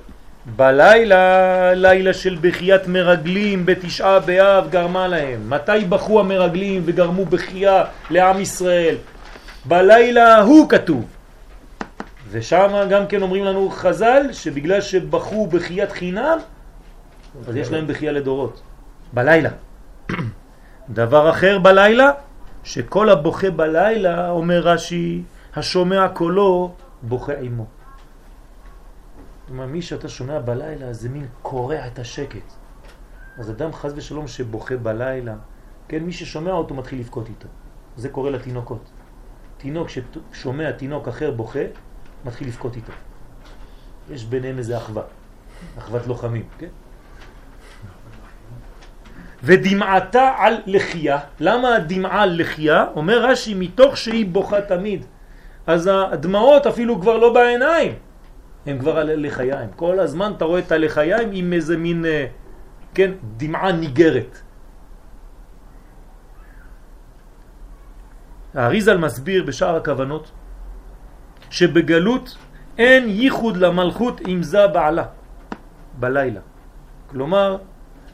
[0.55, 5.49] בלילה, לילה של בחיית מרגלים בתשעה באב גרמה להם.
[5.49, 8.95] מתי בחו המרגלים וגרמו בחייה לעם ישראל?
[9.65, 11.16] בלילה הוא כתוב.
[12.31, 16.37] ושם גם כן אומרים לנו חז"ל שבגלל שבחו בחיית חינם,
[17.47, 18.61] אז יש להם בחייה לדורות.
[19.13, 19.49] בלילה.
[20.89, 22.11] דבר אחר בלילה,
[22.63, 25.23] שכל הבוכה בלילה, אומר רש"י,
[25.55, 27.65] השומע קולו בוכה עמו.
[29.49, 32.53] אומרת, מי שאתה שומע בלילה זה מין קורע את השקט.
[33.37, 35.35] אז אדם חז ושלום שבוכה בלילה,
[35.87, 37.47] כן, מי ששומע אותו מתחיל לבכות איתו.
[37.95, 38.89] זה קורה לתינוקות.
[39.57, 41.59] תינוק ששומע תינוק אחר בוכה,
[42.27, 42.91] מתחיל לבכות איתו.
[44.09, 45.03] יש ביניהם איזה אחווה,
[45.77, 46.67] אחוות לוחמים, כן?
[49.43, 52.85] ודמעתה על לחייה, למה הדמעה על לחייה?
[52.95, 55.05] אומר רש"י, מתוך שהיא בוכה תמיד.
[55.67, 57.93] אז הדמעות אפילו כבר לא בעיניים,
[58.65, 59.69] הם כבר על לחיים.
[59.75, 62.25] כל הזמן אתה רואה את הלחיים עם איזה מין, אה,
[62.93, 64.39] כן, דמעה ניגרת.
[68.53, 70.31] האריזל מסביר בשאר הכוונות
[71.49, 72.37] שבגלות
[72.77, 75.05] אין ייחוד למלכות עם זה בעלה
[75.99, 76.39] בלילה.
[77.09, 77.57] כלומר,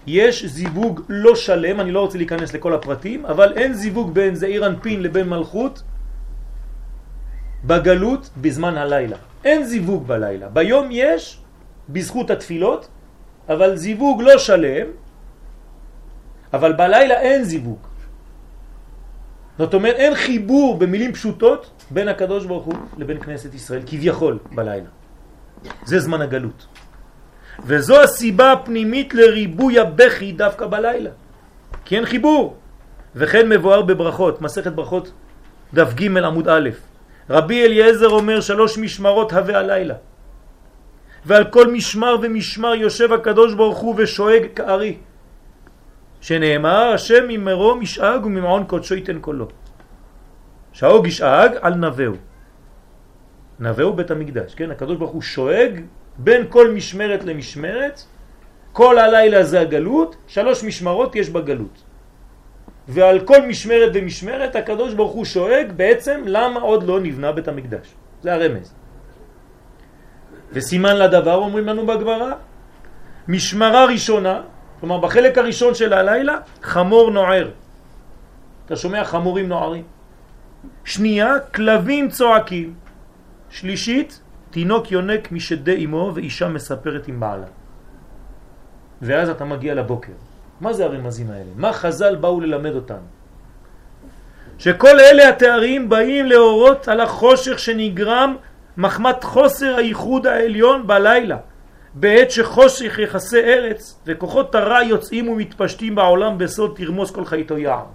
[0.08, 4.66] יש זיווג לא שלם, אני לא רוצה להיכנס לכל הפרטים, אבל אין זיווג בין זעיר
[4.66, 5.84] אנפין לבין מלכות
[7.64, 9.18] בגלות בזמן הלילה.
[9.46, 10.50] אין זיווג בלילה.
[10.50, 11.40] ביום יש,
[11.90, 12.88] בזכות התפילות,
[13.50, 14.88] אבל זיווג לא שלם,
[16.54, 17.93] אבל בלילה אין זיווג.
[19.58, 24.90] זאת אומרת, אין חיבור במילים פשוטות בין הקדוש ברוך הוא לבין כנסת ישראל, כביכול בלילה.
[25.86, 26.68] זה זמן הגלות.
[27.66, 31.10] וזו הסיבה הפנימית לריבוי הבכי דווקא בלילה.
[31.86, 32.58] כי אין חיבור.
[33.16, 35.12] וכן מבואר בברכות, מסכת ברכות
[35.74, 36.70] דף ג' עמוד א'.
[37.30, 39.96] רבי אליעזר אומר שלוש משמרות הווה הלילה.
[41.26, 44.98] ועל כל משמר ומשמר יושב הקדוש ברוך הוא ושואג כארי.
[46.24, 49.48] שנאמר השם ממרום ישאג וממעון קודשו ייתן קולו.
[50.72, 52.14] שהאוג ישאג על נבהו.
[53.60, 54.72] נבהו בית המקדש, כן?
[54.72, 55.82] הקדוש ברוך הוא שואג
[56.18, 58.02] בין כל משמרת למשמרת,
[58.72, 61.84] כל הלילה זה הגלות, שלוש משמרות יש בגלות.
[62.88, 67.88] ועל כל משמרת ומשמרת הקדוש ברוך הוא שואג בעצם למה עוד לא נבנה בית המקדש.
[68.22, 68.74] זה הרמז.
[70.52, 72.34] וסימן לדבר אומרים לנו בגברה,
[73.28, 74.53] משמרה ראשונה,
[74.84, 77.50] כלומר בחלק הראשון של הלילה, חמור נוער.
[78.66, 79.84] אתה שומע חמורים נוערים.
[80.84, 82.74] שנייה, כלבים צועקים.
[83.50, 84.20] שלישית,
[84.52, 87.46] תינוק יונק משדה אמו ואישה מספרת עם בעלה.
[89.02, 90.14] ואז אתה מגיע לבוקר.
[90.62, 91.52] מה זה הרמזים האלה?
[91.56, 93.08] מה חז"ל באו ללמד אותנו?
[94.58, 98.36] שכל אלה התארים באים להורות על החושך שנגרם
[98.78, 101.38] מחמת חוסר הייחוד העליון בלילה,
[101.96, 107.86] בעת שחושך יחסי ארץ וכוחות הרע יוצאים ומתפשטים בעולם בסוד תרמוס כל חייתו יער.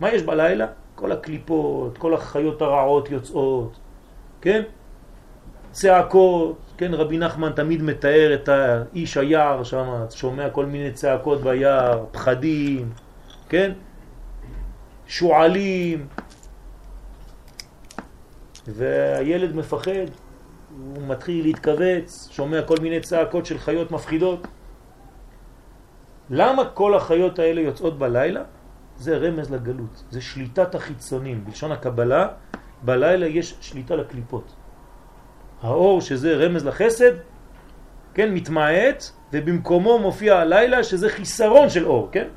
[0.00, 0.66] מה יש בלילה?
[0.94, 3.76] כל הקליפות, כל החיות הרעות יוצאות,
[4.40, 4.62] כן?
[5.70, 12.04] צעקות, כן, רבי נחמן תמיד מתאר את האיש היער שם, שומע כל מיני צעקות ביער,
[12.12, 12.90] פחדים,
[13.48, 13.72] כן,
[15.06, 16.06] שועלים,
[18.68, 20.06] והילד מפחד,
[20.76, 24.46] הוא מתחיל להתכווץ, שומע כל מיני צעקות של חיות מפחידות.
[26.30, 28.42] למה כל החיות האלה יוצאות בלילה?
[28.96, 31.44] זה רמז לגלות, זה שליטת החיצונים.
[31.44, 32.28] בלשון הקבלה,
[32.82, 34.52] בלילה יש שליטה לקליפות.
[35.62, 37.12] האור שזה רמז לחסד,
[38.14, 42.28] כן, מתמעט, ובמקומו מופיע הלילה שזה חיסרון של אור, כן?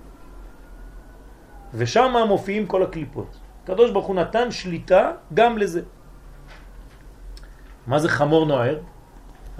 [1.73, 3.37] ושם מופיעים כל הקליפות.
[3.63, 5.81] הקדוש ברוך הוא נתן שליטה גם לזה.
[7.87, 8.77] מה זה חמור נוער?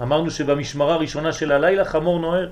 [0.02, 2.50] אמרנו שבמשמרה הראשונה של הלילה חמור נוער.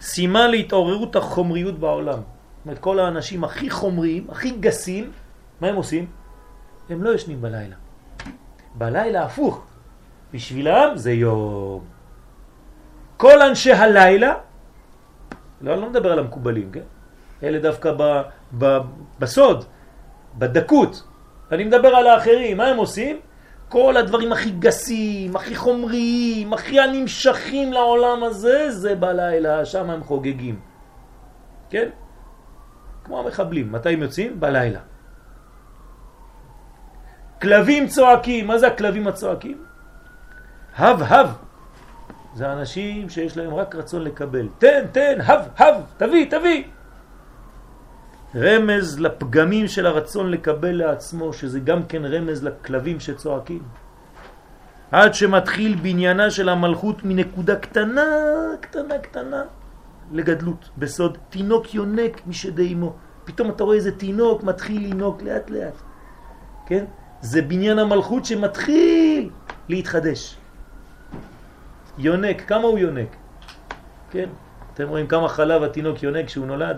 [0.00, 2.18] סימן להתעוררות החומריות בעולם.
[2.18, 5.10] זאת אומרת, כל האנשים הכי חומריים, הכי גסים,
[5.60, 6.06] מה הם עושים?
[6.90, 7.76] הם לא ישנים בלילה.
[8.74, 9.64] בלילה הפוך.
[10.32, 11.84] בשבילם זה יום.
[13.16, 14.34] כל אנשי הלילה,
[15.60, 16.86] לא, אני לא מדבר על המקובלים, כן?
[17.42, 18.22] אלה דווקא ב,
[18.58, 18.78] ב,
[19.18, 19.64] בסוד,
[20.38, 21.02] בדקות.
[21.52, 23.20] אני מדבר על האחרים, מה הם עושים?
[23.72, 30.60] כל הדברים הכי גסים, הכי חומריים, הכי הנמשכים לעולם הזה, זה בלילה, שם הם חוגגים.
[31.70, 31.88] כן?
[33.04, 33.72] כמו המחבלים.
[33.72, 34.40] מתי הם יוצאים?
[34.40, 34.80] בלילה.
[37.42, 38.46] כלבים צועקים.
[38.46, 39.64] מה זה הכלבים הצועקים?
[40.76, 41.28] הב, הב.
[42.34, 44.48] זה אנשים שיש להם רק רצון לקבל.
[44.58, 46.64] תן, תן, הב, הב, תביא, תביא.
[48.36, 53.62] רמז לפגמים של הרצון לקבל לעצמו, שזה גם כן רמז לכלבים שצועקים.
[54.92, 58.04] עד שמתחיל בניינה של המלכות מנקודה קטנה,
[58.60, 59.42] קטנה, קטנה,
[60.12, 62.92] לגדלות, בסוד תינוק יונק משדי אמו.
[63.24, 65.74] פתאום אתה רואה איזה תינוק מתחיל לנוק לאט לאט,
[66.66, 66.84] כן?
[67.20, 69.30] זה בניין המלכות שמתחיל
[69.68, 70.36] להתחדש.
[71.98, 73.16] יונק, כמה הוא יונק?
[74.10, 74.28] כן?
[74.74, 76.76] אתם רואים כמה חלב התינוק יונק כשהוא נולד?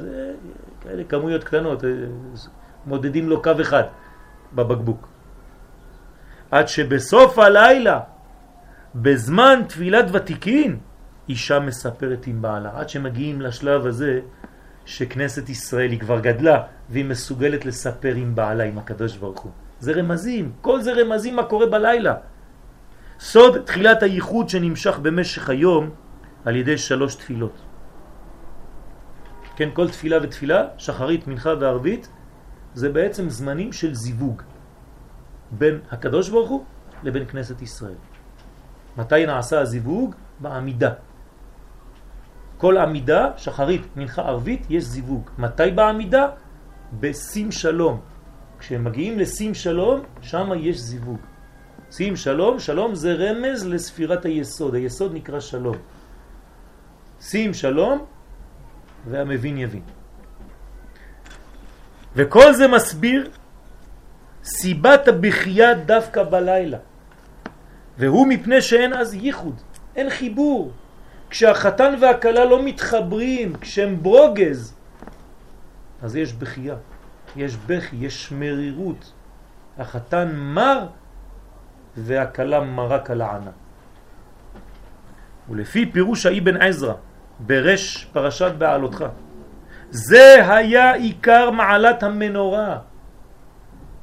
[0.85, 1.91] כאלה כמויות קטנות, אה,
[2.87, 3.83] מודדים לו קו אחד
[4.53, 5.09] בבקבוק.
[6.51, 8.01] עד שבסוף הלילה,
[8.95, 10.79] בזמן תפילת ותיקין,
[11.29, 12.71] אישה מספרת עם בעלה.
[12.75, 14.21] עד שמגיעים לשלב הזה
[14.85, 19.53] שכנסת ישראל היא כבר גדלה והיא מסוגלת לספר עם בעלה, עם הקדוש ברוך הוא.
[19.81, 22.15] זה רמזים, כל זה רמזים מה קורה בלילה.
[23.21, 25.91] סוד תחילת הייחוד שנמשך במשך היום
[26.45, 27.57] על ידי שלוש תפילות.
[29.57, 32.09] כן, כל תפילה ותפילה, שחרית, מנחה וערבית,
[32.75, 34.43] זה בעצם זמנים של זיווג
[35.51, 36.65] בין הקדוש ברוך הוא
[37.03, 37.99] לבין כנסת ישראל.
[38.97, 40.15] מתי נעשה הזיווג?
[40.41, 40.93] בעמידה.
[42.59, 45.31] כל עמידה, שחרית, מנחה, ערבית, יש זיווג.
[45.39, 46.27] מתי בעמידה?
[47.01, 48.01] בשים שלום.
[48.59, 51.21] כשהם מגיעים לשים שלום, שם יש זיווג.
[51.91, 55.77] שים שלום, שלום זה רמז לספירת היסוד, היסוד נקרא שלום.
[57.21, 58.05] שים שלום
[59.07, 59.83] והמבין יבין.
[62.15, 63.31] וכל זה מסביר
[64.45, 66.79] סיבת הבכייה דווקא בלילה.
[67.99, 69.61] והוא מפני שאין אז ייחוד,
[69.97, 70.73] אין חיבור.
[71.31, 74.75] כשהחתן והכלה לא מתחברים, כשהם ברוגז,
[76.03, 76.77] אז יש בכייה,
[77.37, 79.13] יש בכי, יש מרירות.
[79.79, 80.87] החתן מר
[81.97, 82.61] והכלה
[83.09, 83.51] על הענה.
[85.49, 86.95] ולפי פירוש האבן עזרא
[87.41, 89.05] ברש פרשת בעלותך,
[89.91, 92.79] זה היה עיקר מעלת המנורה.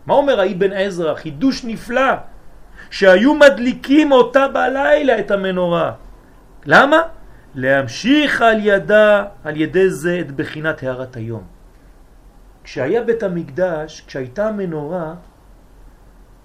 [0.05, 1.15] מה אומר האבן עזרא?
[1.15, 2.13] חידוש נפלא,
[2.89, 5.91] שהיו מדליקים אותה בלילה את המנורה.
[6.65, 7.01] למה?
[7.55, 11.43] להמשיך על ידה, על ידי זה את בחינת הערת היום.
[12.63, 15.13] כשהיה בית המקדש, כשהייתה המנורה,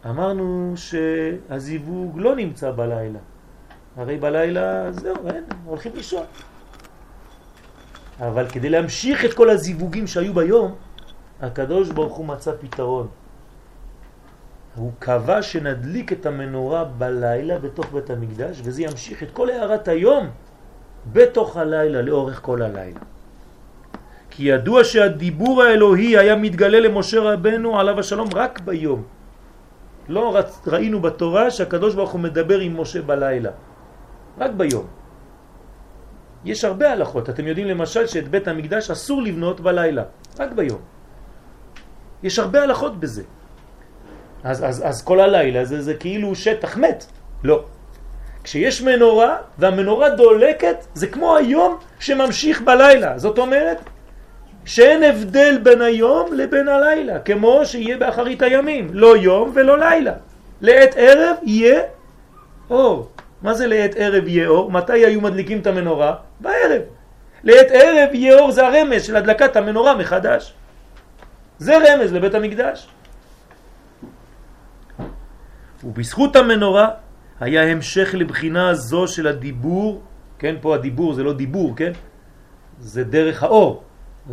[0.07, 3.19] אמרנו שהזיווג לא נמצא בלילה.
[3.97, 6.25] הרי בלילה זהו, אין, הולכים לישון.
[8.21, 10.75] אבל כדי להמשיך את כל הזיווגים שהיו ביום,
[11.43, 13.09] הקדוש ברוך הוא מצא פתרון.
[14.77, 20.31] הוא קבע שנדליק את המנורה בלילה בתוך בית המקדש, וזה ימשיך את כל הערת היום
[21.13, 23.01] בתוך הלילה, לאורך כל הלילה.
[24.31, 29.03] כי ידוע שהדיבור האלוהי היה מתגלה למשה רבנו עליו השלום רק ביום.
[30.09, 30.39] לא.
[30.67, 33.51] ראינו בתורה שהקדוש ברוך הוא מדבר עם משה בלילה,
[34.39, 34.87] רק ביום.
[36.47, 40.03] יש הרבה הלכות, אתם יודעים למשל שאת בית המקדש אסור לבנות בלילה,
[40.39, 40.81] רק ביום.
[42.23, 43.23] יש הרבה הלכות בזה.
[44.45, 47.07] אז, אז, אז כל הלילה זה, זה כאילו שטח מת.
[47.45, 47.65] לא.
[48.45, 53.19] כשיש מנורה והמנורה דולקת, זה כמו היום שממשיך בלילה.
[53.19, 53.81] זאת אומרת
[54.65, 60.13] שאין הבדל בין היום לבין הלילה, כמו שיהיה באחרית הימים, לא יום ולא לילה.
[60.61, 61.81] לעת ערב יהיה
[62.71, 63.11] אור.
[63.43, 64.71] מה זה לעת ערב יהיה אור?
[64.71, 66.15] מתי היו מדליקים את המנורה?
[66.41, 66.83] בערב.
[67.45, 70.55] לעת ערב יהיה אור זה הרמז של הדלקת המנורה מחדש.
[71.59, 72.89] זה רמז לבית המקדש.
[75.85, 76.89] ובזכות המנורה
[77.41, 80.03] היה המשך לבחינה זו של הדיבור,
[80.39, 81.93] כן, פה הדיבור זה לא דיבור, כן?
[82.79, 83.83] זה דרך האור,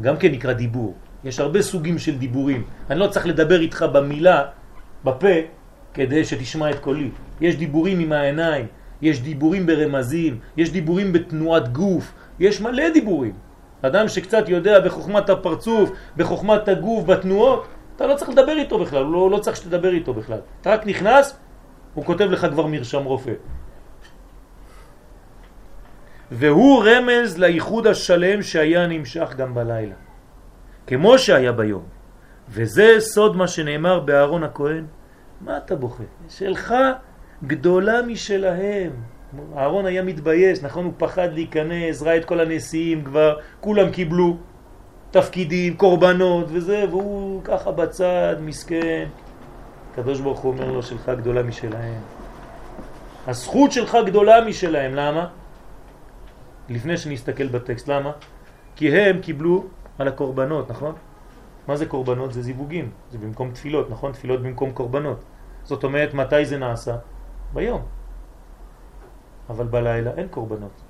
[0.02, 0.96] גם כן נקרא דיבור.
[1.24, 2.64] יש הרבה סוגים של דיבורים.
[2.90, 4.44] אני לא צריך לדבר איתך במילה,
[5.04, 5.36] בפה,
[5.94, 7.10] כדי שתשמע את קולי.
[7.42, 8.68] יש דיבורים עם העיניים,
[9.04, 13.34] יש דיבורים ברמזים, יש דיבורים בתנועת גוף, יש מלא דיבורים.
[13.82, 19.14] אדם שקצת יודע בחוכמת הפרצוף, בחוכמת הגוף, בתנועות, אתה לא צריך לדבר איתו בכלל, הוא
[19.14, 20.40] לא, לא צריך שתדבר איתו בכלל.
[20.62, 21.38] אתה רק נכנס,
[21.94, 23.34] הוא כותב לך כבר מרשם רופא.
[26.32, 29.96] והוא רמז לייחוד השלם שהיה נמשך גם בלילה,
[30.88, 31.84] כמו שהיה ביום.
[32.50, 34.86] וזה סוד מה שנאמר באהרון הכהן.
[35.42, 36.04] מה אתה בוכה?
[36.30, 36.74] שלך
[37.48, 38.92] גדולה משלהם.
[39.58, 40.86] אהרון היה מתבייש, נכון?
[40.86, 44.38] הוא פחד להיכנס, ראה את כל הנשיאים כבר, כולם קיבלו
[45.12, 49.08] תפקידים, קורבנות וזה, והוא ככה בצד, מסכן.
[49.92, 52.02] הקדוש ברוך הוא אומר לו, שלך גדולה משלהם.
[53.28, 55.28] הזכות שלך גדולה משלהם, למה?
[56.70, 58.12] לפני שנסתכל בטקסט, למה?
[58.76, 59.64] כי הם קיבלו
[60.00, 60.96] על הקורבנות, נכון?
[61.68, 62.34] מה זה קורבנות?
[62.34, 64.12] זה זיווגים, זה במקום תפילות, נכון?
[64.12, 65.24] תפילות במקום קורבנות.
[65.64, 66.96] זאת אומרת, מתי זה נעשה?
[67.54, 67.82] ביום.
[69.50, 70.82] אבל בלילה אין קורבנות.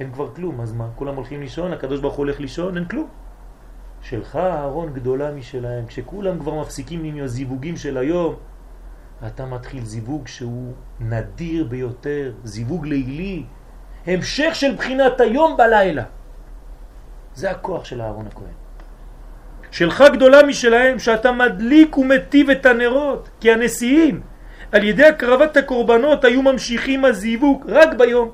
[0.00, 0.88] אין כבר כלום, אז מה?
[0.96, 3.08] כולם הולכים לישון, הקדוש ברוך הוא הולך לישון, אין כלום.
[4.02, 5.86] שלך הארון גדולה משלהם.
[5.86, 8.34] כשכולם כבר מפסיקים עם הזיווגים של היום,
[9.26, 13.44] אתה מתחיל זיווג שהוא נדיר ביותר, זיווג לילי,
[14.06, 16.04] המשך של בחינת היום בלילה.
[17.34, 18.54] זה הכוח של הארון הכהן.
[19.70, 24.20] שלך גדולה משלהם, שאתה מדליק ומטיב את הנרות, כי הנשיאים
[24.72, 28.30] על ידי הקרבת הקורבנות היו ממשיכים הזיווג רק ביום.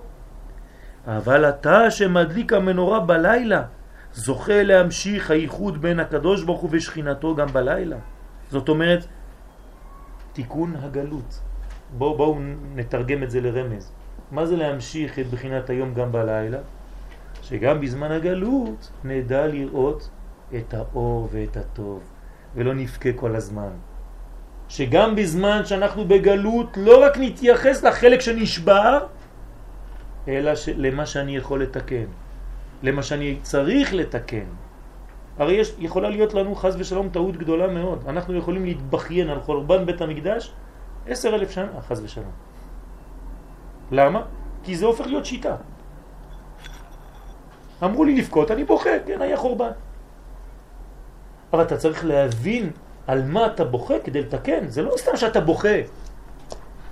[1.06, 3.62] אבל אתה שמדליק המנורה בלילה,
[4.12, 7.96] זוכה להמשיך הייחוד בין הקדוש ברוך הוא ושכינתו גם בלילה.
[8.50, 9.06] זאת אומרת,
[10.32, 11.40] תיקון הגלות.
[11.98, 12.36] בואו בוא
[12.74, 13.92] נתרגם את זה לרמז.
[14.30, 16.58] מה זה להמשיך את בחינת היום גם בלילה?
[17.42, 20.10] שגם בזמן הגלות נדע לראות
[20.56, 22.02] את האור ואת הטוב,
[22.54, 23.70] ולא נפקה כל הזמן.
[24.68, 29.06] שגם בזמן שאנחנו בגלות לא רק נתייחס לחלק שנשבר,
[30.28, 32.06] אלא למה שאני יכול לתקן,
[32.82, 34.48] למה שאני צריך לתקן.
[35.38, 38.04] הרי יש, יכולה להיות לנו חז ושלום טעות גדולה מאוד.
[38.08, 40.52] אנחנו יכולים להתבכיין על חורבן בית המקדש
[41.06, 42.32] עשר אלף שנה, חז ושלום.
[43.92, 44.22] למה?
[44.64, 45.56] כי זה הופך להיות שיטה.
[47.84, 49.70] אמרו לי לבכות, אני בוכה, כן, היה חורבן.
[51.52, 52.70] אבל אתה צריך להבין
[53.06, 54.68] על מה אתה בוכה כדי לתקן.
[54.68, 55.78] זה לא סתם שאתה בוכה.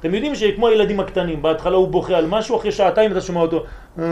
[0.00, 3.64] אתם יודעים שכמו הילדים הקטנים, בהתחלה הוא בוכה על משהו, אחרי שעתיים אתה שומע אותו,
[3.98, 4.04] אה,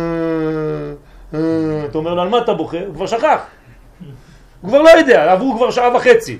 [1.34, 2.78] אה", אתה אומר לו, על מה אתה בוכה?
[2.86, 3.40] הוא כבר שכח.
[4.60, 6.38] הוא כבר לא יודע, עברו כבר שעה וחצי.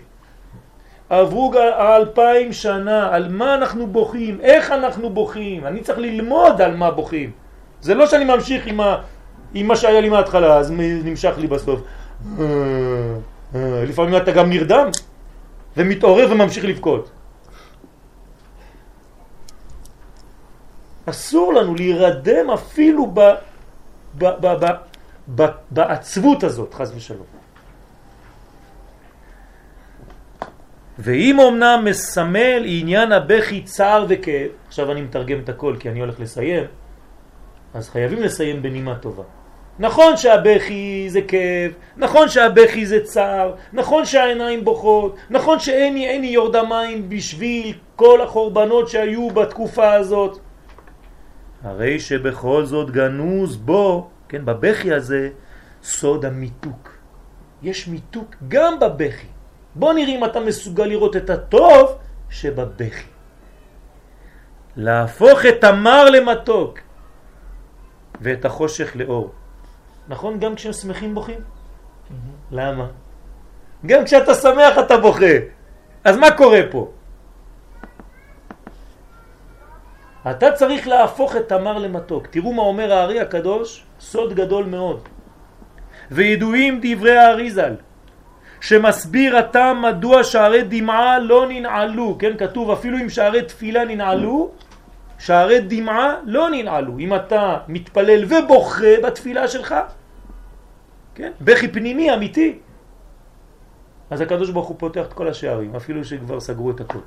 [1.11, 6.91] עברו אלפיים שנה, על מה אנחנו בוכים, איך אנחנו בוכים, אני צריך ללמוד על מה
[6.91, 7.31] בוכים.
[7.81, 8.97] זה לא שאני ממשיך עם, ה,
[9.55, 10.71] עם מה שהיה לי מההתחלה, אז
[11.05, 11.81] נמשך לי בסוף.
[12.39, 12.45] אה,
[13.87, 14.87] לפעמים אתה גם נרדם.
[15.77, 17.11] ומתעורר וממשיך לבכות.
[21.07, 23.20] אסור לנו להירדם אפילו ב,
[24.18, 24.66] ב, ב, ב,
[25.35, 27.27] ב, בעצבות הזאת, חז ושלום.
[30.99, 36.20] ואם אמנם מסמל עניין הבכי צער וכאב, עכשיו אני מתרגם את הכל כי אני הולך
[36.20, 36.64] לסיים,
[37.75, 39.41] אז חייבים לסיים בנימה טובה.
[39.79, 46.57] נכון שהבכי זה כאב, נכון שהבכי זה צער, נכון שהעיניים בוכות, נכון שאין לי יורד
[46.57, 50.39] המים בשביל כל החורבנות שהיו בתקופה הזאת.
[51.62, 55.31] הרי שבכל זאת גנוז בו, כן, בבכי הזה,
[55.83, 56.91] סוד המיתוק.
[57.62, 59.27] יש מיתוק גם בבכי.
[59.75, 61.99] בוא נראה אם אתה מסוגל לראות את הטוב
[62.31, 63.07] שבבכי.
[64.77, 66.79] להפוך את המר למתוק
[68.20, 69.33] ואת החושך לאור.
[70.09, 70.39] נכון?
[70.39, 71.41] גם כשהם שמחים בוכים?
[72.51, 72.87] למה?
[73.87, 75.35] גם כשאתה שמח אתה בוכה.
[76.05, 76.91] אז מה קורה פה?
[80.31, 82.27] אתה צריך להפוך את תמר למתוק.
[82.27, 85.09] תראו מה אומר הארי הקדוש, סוד גדול מאוד.
[86.11, 87.75] וידועים דברי הארי ז"ל,
[88.61, 94.51] שמסביר אתה מדוע שערי דמעה לא ננעלו, כן, כתוב אפילו אם שערי תפילה ננעלו,
[95.23, 96.99] שערי דמעה לא ננעלו.
[96.99, 99.75] אם אתה מתפלל ובוכה בתפילה שלך,
[101.14, 102.59] כן, בכי פנימי אמיתי,
[104.11, 106.99] אז הקדוש ברוך הוא פותח את כל השערים, אפילו שכבר סגרו את הכל.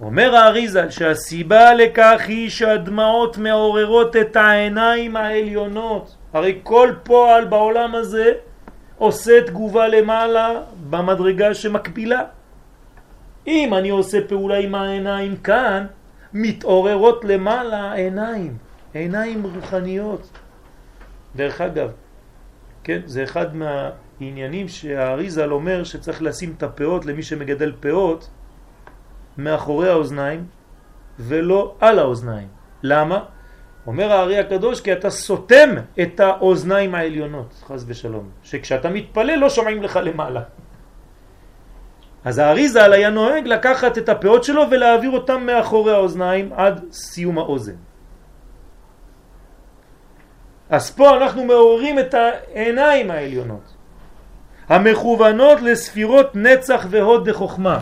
[0.00, 6.16] אומר האריזה שהסיבה לכך היא שהדמעות מעוררות את העיניים העליונות.
[6.32, 8.32] הרי כל פועל בעולם הזה
[8.98, 10.60] עושה תגובה למעלה
[10.90, 12.22] במדרגה שמקבילה.
[13.46, 15.86] אם אני עושה פעולה עם העיניים כאן,
[16.34, 18.56] מתעוררות למעלה עיניים,
[18.94, 20.38] עיניים רוחניות.
[21.36, 21.90] דרך אגב,
[22.84, 28.28] כן, זה אחד מהעניינים שהאריזל אומר שצריך לשים את הפאות למי שמגדל פאות,
[29.38, 30.46] מאחורי האוזניים
[31.18, 32.48] ולא על האוזניים.
[32.82, 33.24] למה?
[33.86, 35.70] אומר הארי הקדוש כי אתה סותם
[36.02, 40.42] את האוזניים העליונות, חז ושלום, שכשאתה מתפלל לא שומעים לך למעלה.
[42.24, 47.38] אז הארי ז"ל היה נוהג לקחת את הפאות שלו ולהעביר אותם מאחורי האוזניים עד סיום
[47.38, 47.76] האוזן.
[50.70, 53.74] אז פה אנחנו מעוררים את העיניים העליונות,
[54.68, 57.78] המכוונות לספירות נצח והוד דחוכמה.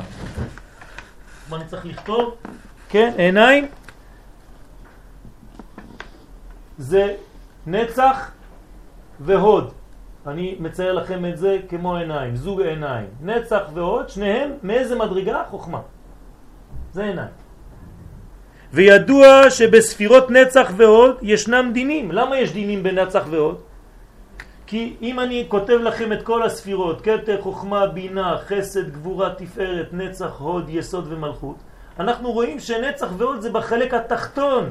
[1.49, 2.35] מה אני צריך לכתוב?
[2.89, 3.69] כן, עיניים
[6.79, 7.15] זה
[7.67, 8.31] נצח
[9.21, 9.82] והוד.
[10.27, 13.07] אני מצייר לכם את זה כמו עיניים, זוג עיניים.
[13.23, 15.43] נצח והוד, שניהם מאיזה מדרגה?
[15.51, 15.81] חוכמה.
[16.93, 17.35] זה עיניים.
[18.73, 22.13] וידוע שבספירות נצח והוד ישנם דינים.
[22.13, 23.61] למה יש דינים בנצח והוד?
[24.67, 30.41] כי אם אני כותב לכם את כל הספירות, קטר, חוכמה, בינה, חסד, גבורה, תפארת, נצח,
[30.41, 31.57] הוד, יסוד ומלכות,
[32.01, 34.71] אנחנו רואים שנצח והוד זה בחלק התחתון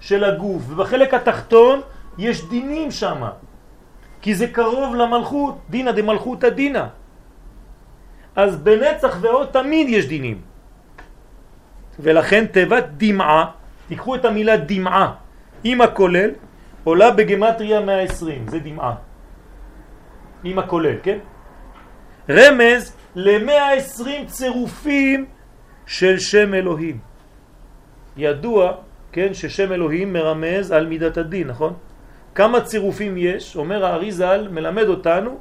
[0.00, 1.80] של הגוף, ובחלק התחתון
[2.18, 3.22] יש דינים שם,
[4.26, 6.88] כי זה קרוב למלכות, דינה דמלכותא דינה.
[8.36, 10.42] אז בנצח והוד תמיד יש דינים.
[12.00, 13.44] ולכן תיבת דמעה,
[13.88, 15.14] תיקחו את המילה דמעה
[15.64, 16.30] עם הכולל,
[16.84, 18.94] עולה בגמטריה 120, זה דמעה.
[20.44, 21.18] עם הכולל, כן?
[22.26, 22.82] רמז
[23.14, 25.26] ל-120 צירופים
[25.86, 26.98] של שם אלוהים.
[28.16, 28.72] ידוע,
[29.12, 31.85] כן, ששם אלוהים מרמז על מידת הדין, נכון?
[32.36, 35.38] כמה צירופים יש, אומר האריזל, מלמד אותנו,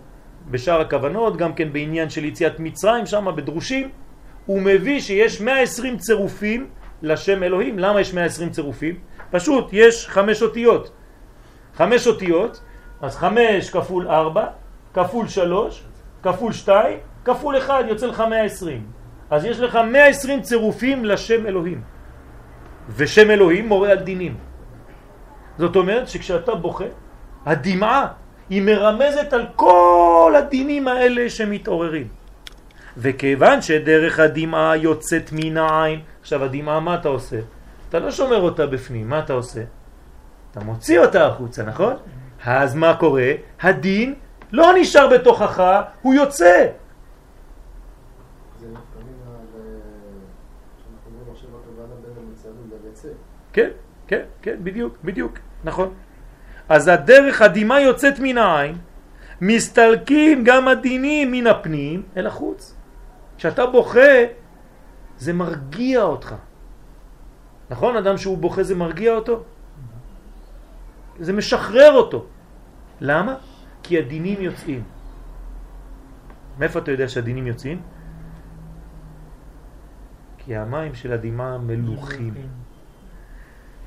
[0.51, 3.89] בשאר הכוונות, גם כן בעניין של יציאת מצרים, שם בדרושים,
[4.45, 6.67] הוא מביא שיש 120 צירופים
[7.01, 7.79] לשם אלוהים.
[7.79, 8.95] למה יש 120 צירופים?
[9.31, 10.91] פשוט, יש חמש אותיות.
[11.73, 12.61] חמש אותיות,
[13.01, 14.45] אז חמש כפול ארבע,
[14.93, 15.83] כפול שלוש,
[16.23, 18.87] כפול שתיים, כפול אחד, יוצא לך 120.
[19.29, 21.81] אז יש לך 120 צירופים לשם אלוהים.
[22.89, 24.54] ושם אלוהים מורה על דינים.
[25.57, 26.85] זאת אומרת שכשאתה בוכה,
[27.45, 28.07] הדמעה
[28.49, 32.07] היא מרמזת על כל הדינים האלה שמתעוררים.
[32.97, 37.39] וכיוון שדרך הדמעה יוצאת מן העין, עכשיו הדמעה מה אתה עושה?
[37.89, 39.61] אתה לא שומר אותה בפנים, מה אתה עושה?
[40.51, 41.93] אתה מוציא אותה החוצה, נכון?
[42.45, 43.31] אז מה קורה?
[43.61, 44.15] הדין
[44.51, 45.63] לא נשאר בתוכך,
[46.01, 46.67] הוא יוצא.
[53.53, 53.69] כן,
[54.07, 55.33] כן, כן, בדיוק, בדיוק,
[55.65, 55.93] נכון.
[56.69, 58.77] אז הדרך הדמעה יוצאת מן העין,
[59.41, 62.75] מסתלקים גם הדינים מן הפנים אל החוץ.
[63.37, 64.15] כשאתה בוכה,
[65.17, 66.35] זה מרגיע אותך.
[67.69, 67.97] נכון?
[67.97, 69.43] אדם שהוא בוכה זה מרגיע אותו?
[71.19, 72.25] זה משחרר אותו.
[73.01, 73.35] למה?
[73.83, 74.83] כי הדינים יוצאים.
[76.59, 77.81] מאיפה אתה יודע שהדינים יוצאים?
[80.37, 82.33] כי המים של הדמעה מלוכים.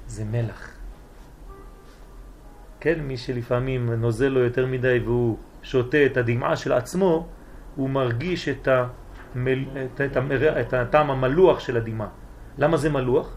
[0.07, 0.78] זה מלח.
[2.81, 7.27] כן, מי שלפעמים נוזל לו יותר מדי והוא שותה את הדמעה של עצמו,
[7.77, 9.65] הוא מרגיש את, המל...
[9.85, 10.61] את, את, המר...
[10.61, 12.09] את הטעם המלוח של הדמעה.
[12.59, 13.37] למה זה מלוח?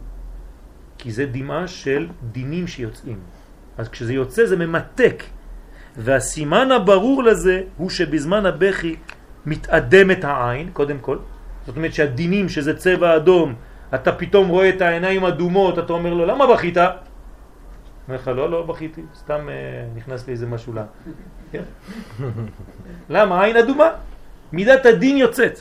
[0.97, 3.19] כי זה דמעה של דינים שיוצאים.
[3.77, 5.23] אז כשזה יוצא זה ממתק.
[5.97, 8.95] והסימן הברור לזה הוא שבזמן הבכי
[9.45, 11.17] מתאדמת העין, קודם כל.
[11.65, 13.53] זאת אומרת שהדינים, שזה צבע אדום,
[13.95, 16.77] אתה פתאום רואה את העיניים אדומות, אתה אומר לו, למה בכית?
[18.11, 19.53] אומר לך, לא, לא בכיתי, סתם אה,
[19.95, 20.83] נכנס לי איזה משהו לה.
[21.51, 21.63] כן?
[23.09, 23.43] למה?
[23.43, 23.89] עין אדומה.
[24.51, 25.59] מידת הדין יוצאת.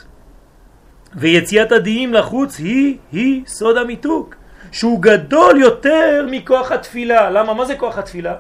[1.15, 4.35] ויציאת הדיים לחוץ היא, היא סוד המיתוק,
[4.73, 7.31] שהוא גדול יותר מכוח התפילה.
[7.31, 7.55] למה?
[7.55, 8.35] מה זה כוח התפילה?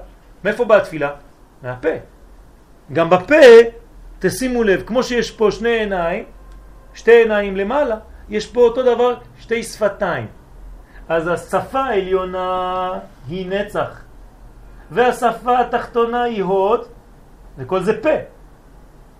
[0.44, 1.10] מאיפה באה התפילה?
[1.62, 1.88] מהפה.
[2.92, 3.44] גם בפה,
[4.18, 6.24] תשימו לב, כמו שיש פה שני עיניים,
[6.94, 7.96] שתי עיניים למעלה,
[8.28, 10.26] יש פה אותו דבר שתי שפתיים.
[11.10, 12.92] אז השפה העליונה
[13.28, 14.02] היא נצח,
[14.90, 16.86] והשפה התחתונה היא הוד,
[17.58, 18.16] וכל זה פה.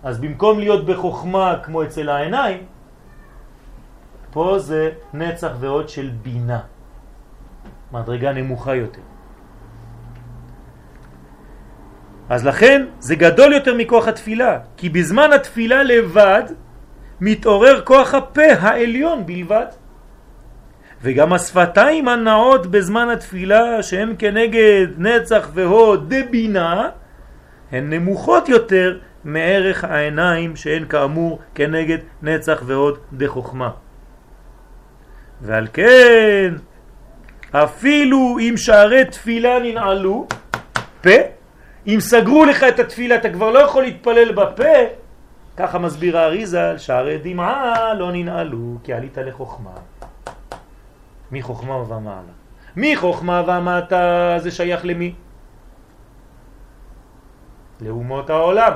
[0.03, 2.63] אז במקום להיות בחוכמה כמו אצל העיניים,
[4.31, 6.59] פה זה נצח ועוד של בינה,
[7.91, 9.01] מדרגה נמוכה יותר.
[12.29, 16.43] אז לכן זה גדול יותר מכוח התפילה, כי בזמן התפילה לבד
[17.21, 19.80] מתעורר כוח הפה העליון בלבד.
[21.03, 26.89] וגם השפתיים הנעות בזמן התפילה שהן כנגד נצח והוד דבינה
[27.71, 33.69] הן נמוכות יותר מערך העיניים שהן כאמור כנגד נצח ועוד דחוכמה.
[35.41, 36.53] ועל כן
[37.51, 40.27] אפילו אם שערי תפילה ננעלו,
[41.01, 41.09] פה,
[41.87, 44.73] אם סגרו לך את התפילה אתה כבר לא יכול להתפלל בפה,
[45.57, 49.90] ככה מסביר האריזה, שערי דמעה לא ננעלו כי עלית לחוכמה.
[51.31, 52.33] מחוכמה ומעלה.
[52.77, 55.15] מחוכמה ומטה זה שייך למי?
[57.81, 58.73] לאומות העולם.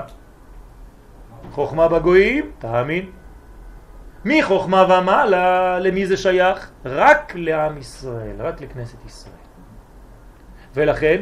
[1.51, 3.05] חוכמה בגויים, תאמין.
[4.25, 6.71] מחוכמה ומעלה, למי זה שייך?
[6.85, 9.33] רק לעם ישראל, רק לכנסת ישראל.
[10.75, 11.21] ולכן,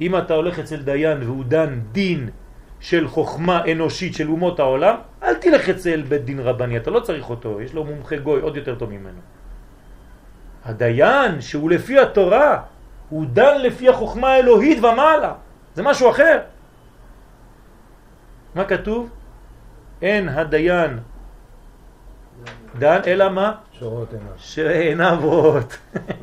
[0.00, 2.30] אם אתה הולך אצל דיין והוא דן דין
[2.80, 7.30] של חוכמה אנושית של אומות העולם, אל תלך אצל בית דין רבני, אתה לא צריך
[7.30, 9.20] אותו, יש לו מומחה גוי עוד יותר טוב ממנו.
[10.64, 12.62] הדיין שהוא לפי התורה,
[13.08, 15.32] הוא דן לפי החוכמה האלוהית ומעלה,
[15.74, 16.40] זה משהו אחר.
[18.54, 19.10] מה כתוב?
[20.02, 20.98] אין הדיין
[22.78, 23.52] דן, אלא מה?
[23.72, 24.32] שורות עיניו.
[24.36, 25.78] שעיניו רואות.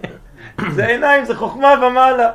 [0.75, 2.31] זה עיניים, זה חוכמה ומעלה.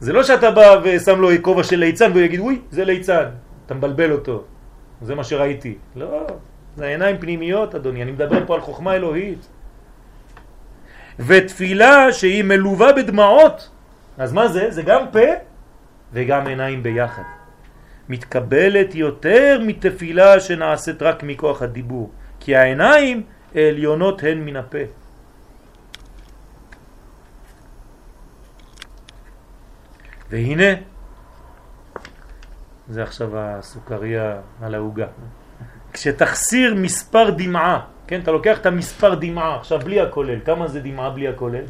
[0.00, 3.28] זה לא שאתה בא ושם לו כובע של ליצן והוא יגיד, אוי, זה ליצן,
[3.66, 4.44] אתה מבלבל אותו.
[5.02, 5.78] זה מה שראיתי.
[5.96, 6.26] לא,
[6.76, 9.48] זה עיניים פנימיות, אדוני, אני מדבר פה על חוכמה אלוהית.
[11.18, 13.70] ותפילה שהיא מלווה בדמעות,
[14.18, 14.70] אז מה זה?
[14.70, 15.28] זה גם פה
[16.12, 17.22] וגם עיניים ביחד.
[18.08, 22.10] מתקבלת יותר מתפילה שנעשית רק מכוח הדיבור,
[22.40, 23.22] כי העיניים
[23.54, 24.78] העליונות הן מן הפה.
[30.30, 30.74] והנה,
[32.88, 35.06] זה עכשיו הסוכריה על ההוגה.
[35.94, 41.10] כשתחסיר מספר דמעה, כן, אתה לוקח את המספר דמעה, עכשיו בלי הכולל, כמה זה דמעה
[41.10, 41.64] בלי הכולל?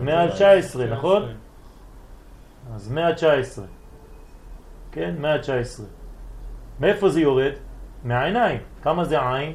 [0.00, 1.22] 119, נכון?
[2.74, 3.64] אז 119,
[4.92, 5.86] כן, 119.
[6.80, 7.52] מאיפה זה יורד?
[8.04, 8.60] מהעיניים.
[8.82, 9.52] כמה זה עין?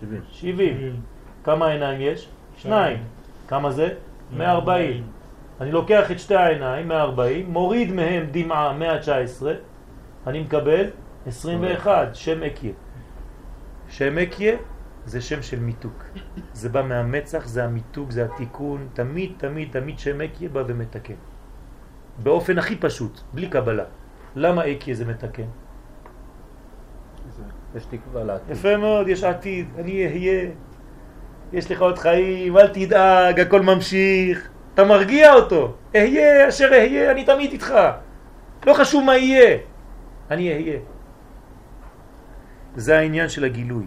[0.00, 0.20] 70.
[0.30, 1.00] 70.
[1.44, 2.28] כמה עיניים יש?
[2.56, 3.04] שניים.
[3.48, 3.88] כמה זה?
[4.36, 5.02] 140.
[5.60, 9.54] אני לוקח את שתי העיניים, 140, מוריד מהם דמעה 119,
[10.26, 10.84] אני מקבל
[11.26, 12.72] 21, שם אקיה.
[13.90, 14.56] שם אקיה
[15.04, 16.04] זה שם של מיתוק.
[16.52, 21.14] זה בא מהמצח, זה המיתוק, זה התיקון, תמיד, תמיד, תמיד שם אקיה בא ומתקן.
[22.22, 23.84] באופן הכי פשוט, בלי קבלה.
[24.36, 25.48] למה אקיה זה מתקן?
[27.76, 28.56] יש תקווה לעתיד.
[28.56, 30.50] יפה מאוד, יש עתיד, אני אהיה,
[31.52, 34.48] יש לך עוד חיים, אל תדאג, הכל ממשיך.
[34.74, 37.74] אתה מרגיע אותו, אהיה אשר אהיה, אני תמיד איתך.
[38.66, 39.58] לא חשוב מה יהיה,
[40.30, 40.78] אני אהיה.
[42.80, 43.84] זה העניין של הגילוי.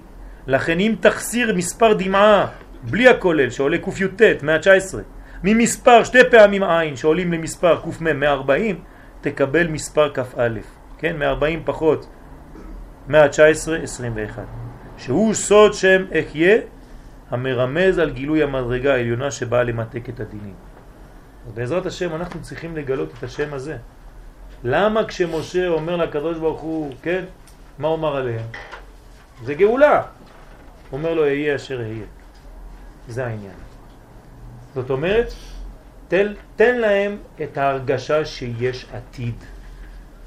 [0.47, 2.47] לכן אם תחסיר מספר דמעה
[2.83, 5.01] בלי הכולל שעולה קי"ט 119
[5.43, 8.79] ממספר שתי פעמים עין שעולים למספר קמ 140
[9.21, 10.49] תקבל מספר כ"א,
[10.97, 11.17] כן?
[11.17, 12.07] 140 פחות
[13.07, 14.43] 119 21
[14.97, 16.57] שהוא סוד שם אחיה
[17.31, 20.53] המרמז על גילוי המדרגה העליונה שבאה למתק את הדינים.
[21.53, 23.77] בעזרת השם אנחנו צריכים לגלות את השם הזה.
[24.63, 27.23] למה כשמשה אומר לקדוש ברוך הוא, כן,
[27.79, 28.45] מה אומר עליהם?
[29.43, 30.01] זה גאולה.
[30.91, 32.05] אומר לו, אהיה אשר אהיה.
[33.07, 33.55] זה העניין.
[34.75, 35.33] זאת אומרת,
[36.07, 39.35] תן, תן להם את ההרגשה שיש עתיד.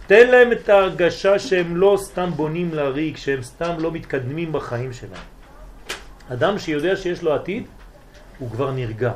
[0.07, 5.25] תן להם את ההרגשה שהם לא סתם בונים לריק, שהם סתם לא מתקדמים בחיים שלהם.
[6.33, 7.67] אדם שיודע שיש לו עתיד,
[8.39, 9.13] הוא כבר נרגע.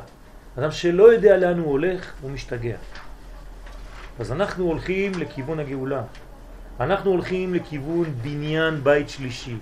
[0.59, 2.75] אדם שלא יודע לאן הוא הולך, הוא משתגע.
[4.19, 6.01] אז אנחנו הולכים לכיוון הגאולה.
[6.79, 9.57] אנחנו הולכים לכיוון בניין בית שלישי.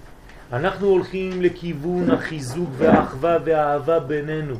[0.53, 4.55] אנחנו הולכים לכיוון החיזוק והאחווה והאהבה בינינו.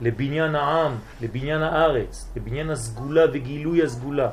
[0.00, 4.28] לבניין העם, לבניין הארץ, לבניין הסגולה וגילוי הסגולה.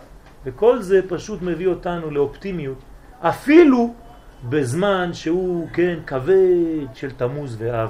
[0.45, 2.77] וכל זה פשוט מביא אותנו לאופטימיות,
[3.21, 3.93] אפילו
[4.49, 7.89] בזמן שהוא, כן, כבד של תמוז ואב.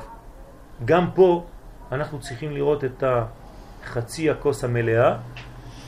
[0.86, 1.46] גם פה
[1.92, 3.04] אנחנו צריכים לראות את
[3.84, 5.18] החצי הכוס המלאה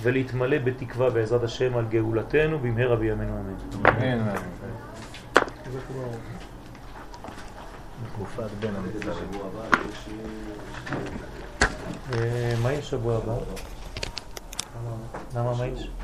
[0.01, 3.85] ולהתמלא בתקווה בעזרת השם על גאולתנו במהרה בימינו אמן.
[3.85, 4.35] אמן.
[8.13, 9.29] תקופת בין המצרים.
[12.13, 13.33] אה, מה יש שבוע הבא?
[15.35, 15.89] למה מה יש?